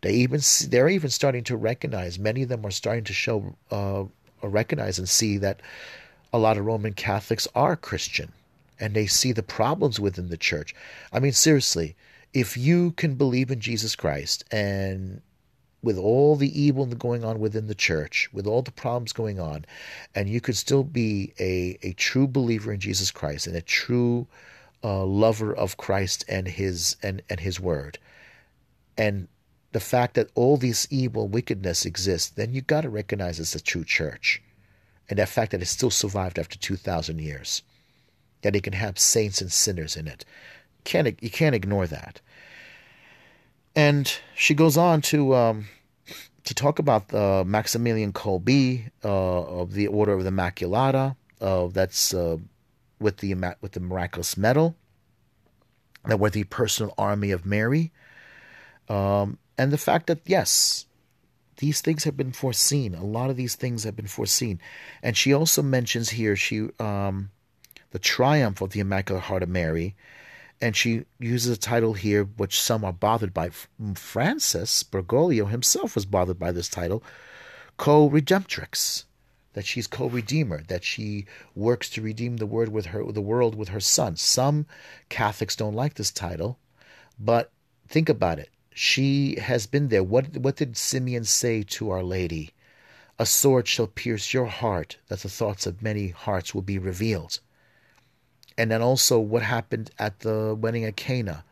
They 0.00 0.14
even 0.14 0.40
see, 0.40 0.66
they're 0.66 0.88
even 0.88 1.10
starting 1.10 1.44
to 1.44 1.56
recognize. 1.56 2.18
Many 2.18 2.42
of 2.42 2.48
them 2.48 2.66
are 2.66 2.72
starting 2.72 3.04
to 3.04 3.12
show 3.12 3.54
uh, 3.70 4.06
recognize 4.42 4.98
and 4.98 5.08
see 5.08 5.38
that 5.38 5.60
a 6.32 6.38
lot 6.40 6.58
of 6.58 6.64
Roman 6.64 6.94
Catholics 6.94 7.46
are 7.54 7.76
Christian, 7.76 8.32
and 8.80 8.94
they 8.94 9.06
see 9.06 9.32
the 9.32 9.42
problems 9.42 10.00
within 10.00 10.30
the 10.30 10.36
church. 10.36 10.74
I 11.12 11.20
mean, 11.20 11.32
seriously, 11.32 11.96
if 12.32 12.56
you 12.56 12.92
can 12.92 13.14
believe 13.14 13.50
in 13.50 13.60
Jesus 13.60 13.94
Christ 13.94 14.44
and 14.50 15.20
with 15.82 15.96
all 15.96 16.36
the 16.36 16.60
evil 16.60 16.86
going 16.86 17.24
on 17.24 17.40
within 17.40 17.66
the 17.66 17.74
church, 17.74 18.28
with 18.32 18.46
all 18.46 18.62
the 18.62 18.70
problems 18.70 19.12
going 19.12 19.40
on, 19.40 19.64
and 20.14 20.28
you 20.28 20.40
could 20.40 20.56
still 20.56 20.84
be 20.84 21.32
a, 21.38 21.78
a 21.82 21.92
true 21.94 22.26
believer 22.26 22.72
in 22.72 22.80
Jesus 22.80 23.10
Christ 23.10 23.46
and 23.46 23.56
a 23.56 23.62
true 23.62 24.26
uh, 24.82 25.04
lover 25.04 25.54
of 25.54 25.76
Christ 25.76 26.24
and 26.28 26.48
his 26.48 26.96
and, 27.02 27.22
and 27.30 27.40
his 27.40 27.60
word. 27.60 27.98
And 28.96 29.28
the 29.72 29.80
fact 29.80 30.14
that 30.14 30.30
all 30.34 30.56
this 30.56 30.86
evil 30.90 31.28
wickedness 31.28 31.86
exists, 31.86 32.30
then 32.30 32.52
you 32.52 32.60
got 32.60 32.82
to 32.82 32.90
recognize 32.90 33.38
it's 33.38 33.54
a 33.54 33.60
true 33.60 33.84
church. 33.84 34.42
And 35.08 35.18
that 35.18 35.28
fact 35.28 35.52
that 35.52 35.62
it 35.62 35.66
still 35.66 35.90
survived 35.90 36.38
after 36.38 36.58
2,000 36.58 37.20
years. 37.20 37.62
That 38.42 38.56
it 38.56 38.62
can 38.62 38.72
have 38.72 38.98
saints 38.98 39.40
and 39.40 39.52
sinners 39.52 39.96
in 39.96 40.06
it. 40.06 40.24
Can't, 40.84 41.22
you 41.22 41.30
can't 41.30 41.54
ignore 41.54 41.86
that. 41.86 42.20
And 43.76 44.12
she 44.34 44.54
goes 44.54 44.76
on 44.76 45.02
to 45.02 45.34
um, 45.34 45.66
to 46.44 46.54
talk 46.54 46.78
about 46.78 47.12
uh, 47.14 47.44
Maximilian 47.46 48.12
Kolbe 48.12 48.90
uh, 49.04 49.08
of 49.08 49.72
the 49.72 49.86
Order 49.86 50.14
of 50.14 50.24
the 50.24 50.30
Immaculata, 50.30 51.16
uh, 51.40 51.68
that's 51.68 52.12
uh, 52.12 52.38
with 52.98 53.18
the 53.18 53.34
with 53.60 53.72
the 53.72 53.80
miraculous 53.80 54.36
medal, 54.36 54.74
that 56.04 56.18
were 56.18 56.30
the 56.30 56.44
personal 56.44 56.94
army 56.98 57.30
of 57.30 57.46
Mary, 57.46 57.92
um, 58.88 59.38
and 59.56 59.72
the 59.72 59.78
fact 59.78 60.08
that 60.08 60.20
yes, 60.26 60.86
these 61.58 61.80
things 61.80 62.04
have 62.04 62.16
been 62.16 62.32
foreseen. 62.32 62.94
A 62.94 63.04
lot 63.04 63.30
of 63.30 63.36
these 63.36 63.54
things 63.54 63.84
have 63.84 63.94
been 63.94 64.08
foreseen, 64.08 64.60
and 65.02 65.16
she 65.16 65.32
also 65.32 65.62
mentions 65.62 66.10
here 66.10 66.34
she 66.34 66.68
um, 66.80 67.30
the 67.90 67.98
triumph 67.98 68.60
of 68.60 68.70
the 68.70 68.80
Immaculate 68.80 69.24
Heart 69.24 69.42
of 69.42 69.48
Mary 69.48 69.94
and 70.60 70.76
she 70.76 71.04
uses 71.18 71.56
a 71.56 71.60
title 71.60 71.94
here 71.94 72.24
which 72.24 72.60
some 72.60 72.84
are 72.84 72.92
bothered 72.92 73.32
by. 73.32 73.50
Mm, 73.80 73.96
Francis 73.96 74.82
Bergoglio 74.82 75.46
himself 75.46 75.94
was 75.94 76.04
bothered 76.04 76.38
by 76.38 76.52
this 76.52 76.68
title, 76.68 77.02
co-redemptrix, 77.78 79.04
that 79.54 79.64
she's 79.64 79.86
co-redeemer, 79.86 80.62
that 80.68 80.84
she 80.84 81.24
works 81.54 81.88
to 81.90 82.02
redeem 82.02 82.36
the 82.36 82.46
word 82.46 82.68
with 82.68 82.86
her 82.86 83.10
the 83.10 83.22
world 83.22 83.54
with 83.54 83.70
her 83.70 83.80
son. 83.80 84.16
Some 84.16 84.66
Catholics 85.08 85.56
don't 85.56 85.74
like 85.74 85.94
this 85.94 86.10
title, 86.10 86.58
but 87.18 87.50
think 87.88 88.08
about 88.08 88.38
it. 88.38 88.50
She 88.74 89.36
has 89.36 89.66
been 89.66 89.88
there. 89.88 90.04
What 90.04 90.36
what 90.36 90.56
did 90.56 90.76
Simeon 90.76 91.24
say 91.24 91.62
to 91.62 91.90
Our 91.90 92.02
Lady? 92.02 92.50
A 93.18 93.26
sword 93.26 93.66
shall 93.66 93.86
pierce 93.86 94.32
your 94.34 94.46
heart, 94.46 94.98
that 95.08 95.20
the 95.20 95.28
thoughts 95.28 95.66
of 95.66 95.82
many 95.82 96.08
hearts 96.08 96.54
will 96.54 96.62
be 96.62 96.78
revealed 96.78 97.40
and 98.60 98.70
then 98.70 98.82
also 98.82 99.18
what 99.18 99.42
happened 99.42 99.90
at 99.98 100.20
the 100.20 100.54
wedding 100.54 100.84
at 100.84 100.94
Cana. 100.94 101.44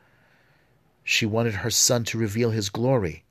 She 1.03 1.25
wanted 1.25 1.55
her 1.55 1.71
son 1.71 2.05
to 2.05 2.18
reveal 2.18 2.51
his 2.51 2.68
glory. 2.68 3.25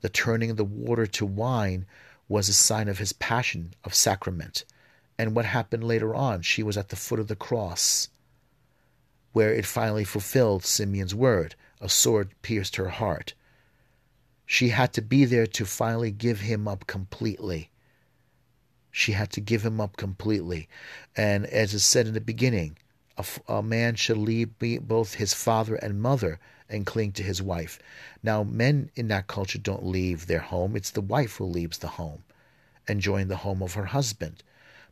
The 0.00 0.08
turning 0.08 0.50
of 0.50 0.56
the 0.56 0.64
water 0.64 1.06
to 1.06 1.26
wine 1.26 1.84
was 2.26 2.48
a 2.48 2.54
sign 2.54 2.88
of 2.88 2.96
his 2.96 3.12
passion 3.12 3.74
of 3.84 3.94
sacrament. 3.94 4.64
And 5.18 5.36
what 5.36 5.44
happened 5.44 5.84
later 5.84 6.14
on? 6.14 6.40
She 6.40 6.62
was 6.62 6.78
at 6.78 6.88
the 6.88 6.96
foot 6.96 7.20
of 7.20 7.28
the 7.28 7.36
cross, 7.36 8.08
where 9.34 9.52
it 9.52 9.66
finally 9.66 10.04
fulfilled 10.04 10.64
Simeon's 10.64 11.14
word 11.14 11.54
a 11.82 11.90
sword 11.90 12.30
pierced 12.40 12.76
her 12.76 12.88
heart. 12.88 13.34
She 14.46 14.70
had 14.70 14.94
to 14.94 15.02
be 15.02 15.26
there 15.26 15.46
to 15.46 15.66
finally 15.66 16.12
give 16.12 16.40
him 16.40 16.66
up 16.66 16.86
completely. 16.86 17.68
She 18.90 19.12
had 19.12 19.30
to 19.32 19.42
give 19.42 19.66
him 19.66 19.82
up 19.82 19.98
completely. 19.98 20.66
And 21.14 21.44
as 21.44 21.74
it 21.74 21.80
said 21.80 22.06
in 22.06 22.14
the 22.14 22.22
beginning, 22.22 22.78
a, 23.18 23.24
a 23.52 23.62
man 23.62 23.96
should 23.96 24.16
leave 24.16 24.50
both 24.58 25.14
his 25.14 25.34
father 25.34 25.74
and 25.74 26.00
mother 26.00 26.38
and 26.68 26.86
cling 26.86 27.12
to 27.12 27.22
his 27.22 27.42
wife. 27.42 27.78
Now, 28.22 28.44
men 28.44 28.90
in 28.94 29.08
that 29.08 29.26
culture 29.26 29.58
don't 29.58 29.84
leave 29.84 30.26
their 30.26 30.40
home. 30.40 30.76
It's 30.76 30.90
the 30.90 31.00
wife 31.00 31.36
who 31.36 31.44
leaves 31.44 31.78
the 31.78 31.88
home 31.88 32.22
and 32.86 33.00
join 33.00 33.28
the 33.28 33.36
home 33.36 33.62
of 33.62 33.74
her 33.74 33.86
husband. 33.86 34.42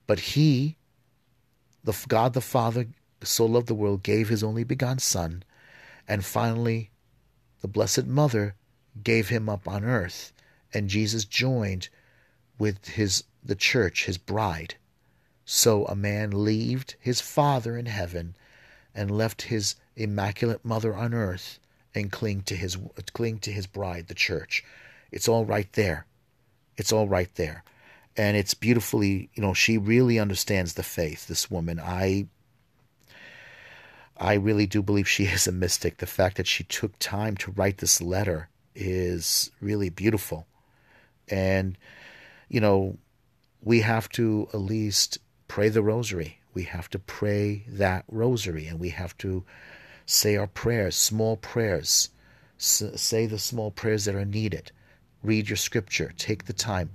But 0.07 0.21
he, 0.21 0.77
the 1.85 1.97
God 2.09 2.33
the 2.33 2.41
Father, 2.41 2.89
so 3.23 3.47
loved 3.47 3.69
the 3.69 3.75
world, 3.75 4.03
gave 4.03 4.29
his 4.29 4.43
only 4.43 4.65
begotten 4.65 4.99
Son, 4.99 5.43
and 6.09 6.25
finally, 6.25 6.91
the 7.62 7.69
Blessed 7.69 8.07
Mother 8.07 8.55
gave 9.03 9.29
him 9.29 9.49
up 9.49 9.67
on 9.67 9.85
earth, 9.85 10.33
and 10.73 10.89
Jesus 10.89 11.25
joined 11.25 11.89
with 12.59 12.87
his 12.87 13.25
the 13.43 13.55
church, 13.55 14.07
his 14.07 14.19
bride. 14.19 14.77
So 15.48 15.87
a 15.87 15.94
man 15.94 16.44
leaved 16.44 16.96
his 16.98 17.20
father 17.20 17.78
in 17.78 17.87
heaven 17.87 18.35
and 18.92 19.16
left 19.16 19.42
his 19.42 19.76
immaculate 19.94 20.64
mother 20.64 20.92
on 20.94 21.14
earth 21.14 21.61
and 21.94 22.11
cling 22.11 22.42
to 22.42 22.56
his 22.56 22.76
cling 23.12 23.38
to 23.38 23.52
his 23.52 23.68
bride, 23.68 24.09
the 24.09 24.14
church. 24.14 24.64
It's 25.12 25.28
all 25.28 25.44
right 25.46 25.72
there. 25.74 26.06
It's 26.76 26.92
all 26.92 27.06
right 27.06 27.32
there. 27.37 27.62
And 28.16 28.37
it's 28.37 28.54
beautifully, 28.54 29.30
you 29.35 29.42
know, 29.42 29.54
she 29.54 29.78
really 29.78 30.18
understands 30.18 30.74
the 30.74 30.82
faith, 30.82 31.28
this 31.28 31.48
woman. 31.48 31.78
I 31.78 32.26
I 34.16 34.35
really 34.35 34.66
do 34.66 34.82
believe 34.82 35.09
she 35.09 35.24
is 35.26 35.46
a 35.46 35.52
mystic. 35.52 35.98
The 35.98 36.06
fact 36.06 36.38
that 36.38 36.48
she 36.48 36.64
took 36.64 36.98
time 36.98 37.37
to 37.37 37.52
write 37.52 37.78
this 37.78 38.02
letter 38.02 38.48
is 38.74 39.52
really 39.61 39.90
beautiful. 39.90 40.48
And, 41.28 41.78
you 42.48 42.61
know, 42.61 42.98
we 43.62 43.80
have 43.80 44.09
to 44.11 44.48
at 44.52 44.61
least 44.61 45.18
pray 45.48 45.68
the 45.68 45.82
rosary. 45.82 46.40
We 46.54 46.64
have 46.64 46.88
to 46.90 46.98
pray 46.98 47.64
that 47.68 48.04
rosary 48.09 48.66
and 48.66 48.80
we 48.80 48.90
have 48.90 49.16
to 49.18 49.44
say 50.06 50.37
our 50.37 50.46
prayers, 50.46 50.96
small 50.96 51.37
prayers. 51.37 52.11
S- 52.59 52.82
say 52.96 53.26
the 53.26 53.38
small 53.38 53.70
prayers 53.70 54.06
that 54.06 54.14
are 54.14 54.24
needed. 54.24 54.72
Read 55.22 55.48
your 55.48 55.56
scripture. 55.56 56.12
Take 56.16 56.44
the 56.44 56.53
time. 56.53 56.90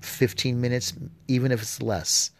15 0.00 0.60
minutes, 0.60 0.94
even 1.28 1.50
if 1.52 1.62
it's 1.62 1.82
less, 1.82 2.30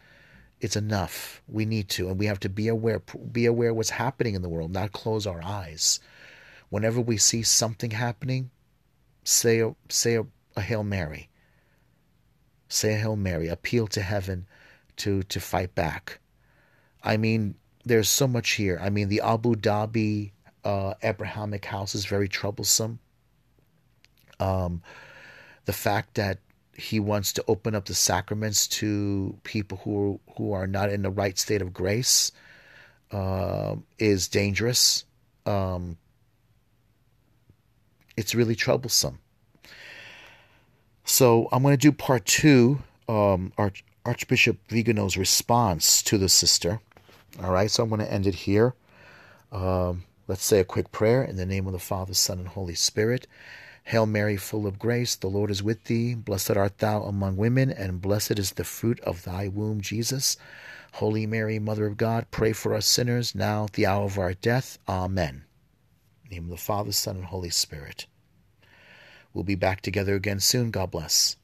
it's 0.61 0.77
enough. 0.77 1.43
We 1.49 1.65
need 1.65 1.89
to, 1.91 2.09
and 2.09 2.19
we 2.19 2.27
have 2.27 2.41
to 2.41 2.49
be 2.49 2.69
aware, 2.69 3.01
be 3.33 3.47
aware 3.47 3.75
what's 3.75 3.91
happening 3.91 4.35
in 4.35 4.43
the 4.43 4.49
world, 4.49 4.73
not 4.73 4.93
close 4.93 5.27
our 5.27 5.43
eyes. 5.43 6.01
Whenever 6.69 7.01
we 7.01 7.17
see 7.17 7.43
something 7.43 7.91
happening, 7.91 8.51
say 9.25 9.61
a, 9.61 9.75
say 9.89 10.17
a, 10.17 10.27
a 10.57 10.61
Hail 10.61 10.85
Mary. 10.85 11.29
Say 12.69 12.95
a 12.95 12.99
Hail 12.99 13.17
Mary. 13.17 13.49
Appeal 13.49 13.87
to 13.89 14.03
heaven 14.03 14.47
to 14.97 15.23
to 15.25 15.41
fight 15.41 15.75
back. 15.75 16.21
I 17.03 17.17
mean, 17.17 17.55
there's 17.85 18.09
so 18.09 18.27
much 18.27 18.53
here. 18.53 18.79
I 18.83 18.91
mean, 18.91 19.09
the 19.09 19.21
Abu 19.21 19.55
Dhabi 19.55 20.33
uh, 20.65 20.95
Abrahamic 21.03 21.65
house 21.65 21.95
is 21.95 22.05
very 22.05 22.29
troublesome. 22.29 22.99
Um, 24.41 24.83
the 25.65 25.73
fact 25.73 26.15
that 26.15 26.39
he 26.75 27.01
wants 27.01 27.33
to 27.35 27.45
open 27.49 27.75
up 27.75 27.87
the 27.87 27.95
sacraments 27.95 28.67
to 28.69 29.39
people 29.45 29.79
who 29.79 30.21
who 30.37 30.53
are 30.53 30.67
not 30.67 30.91
in 30.91 31.03
the 31.03 31.11
right 31.11 31.39
state 31.39 31.63
of 31.63 31.73
grace 31.73 32.33
uh, 33.13 33.77
is 33.99 34.29
dangerous. 34.29 35.05
Um, 35.47 35.97
it's 38.17 38.35
really 38.35 38.55
troublesome. 38.55 39.19
So 41.05 41.49
I'm 41.53 41.63
going 41.63 41.75
to 41.75 41.79
do 41.79 41.93
part 41.93 42.25
two, 42.25 42.83
um, 43.09 43.53
Archbishop 44.07 44.59
Vigano's 44.69 45.17
response 45.17 46.01
to 46.05 46.17
the 46.17 46.29
sister. 46.29 46.81
All 47.43 47.51
right, 47.51 47.69
so 47.69 47.83
I'm 47.83 47.89
going 47.89 48.01
to 48.01 48.13
end 48.13 48.29
it 48.29 48.37
here. 48.37 48.75
Um, 49.51 50.05
let's 50.29 50.45
say 50.45 50.61
a 50.61 50.65
quick 50.65 50.93
prayer 50.93 51.25
in 51.25 51.35
the 51.35 51.45
name 51.45 51.67
of 51.67 51.73
the 51.73 51.81
Father, 51.81 52.15
Son, 52.15 52.39
and 52.39 52.47
Holy 52.47 52.77
Spirit. 52.77 53.27
Hail 53.83 54.07
Mary, 54.07 54.37
full 54.37 54.65
of 54.65 54.79
grace, 54.79 55.17
the 55.17 55.27
Lord 55.27 55.51
is 55.51 55.61
with 55.61 55.85
thee. 55.85 56.15
Blessed 56.15 56.57
art 56.57 56.79
thou 56.79 57.03
among 57.03 57.37
women, 57.37 57.69
and 57.69 58.01
blessed 58.01 58.39
is 58.39 58.53
the 58.53 58.63
fruit 58.63 59.01
of 59.01 59.25
thy 59.25 59.49
womb, 59.49 59.81
Jesus. 59.81 60.37
Holy 60.93 61.27
Mary, 61.27 61.59
Mother 61.59 61.87
of 61.87 61.97
God, 61.97 62.27
pray 62.31 62.53
for 62.53 62.75
us 62.75 62.87
sinners, 62.87 63.35
now 63.35 63.65
at 63.65 63.73
the 63.73 63.87
hour 63.87 64.05
of 64.05 64.19
our 64.21 64.35
death. 64.35 64.79
Amen. 64.89 65.47
In 66.25 66.31
the 66.31 66.35
name 66.37 66.45
of 66.45 66.51
the 66.51 66.57
Father, 66.57 66.93
Son, 66.93 67.17
and 67.17 67.25
Holy 67.25 67.51
Spirit. 67.51 68.07
We'll 69.35 69.43
be 69.43 69.57
back 69.57 69.81
together 69.81 70.15
again 70.15 70.39
soon. 70.39 70.71
God 70.71 70.93
bless. 70.93 71.37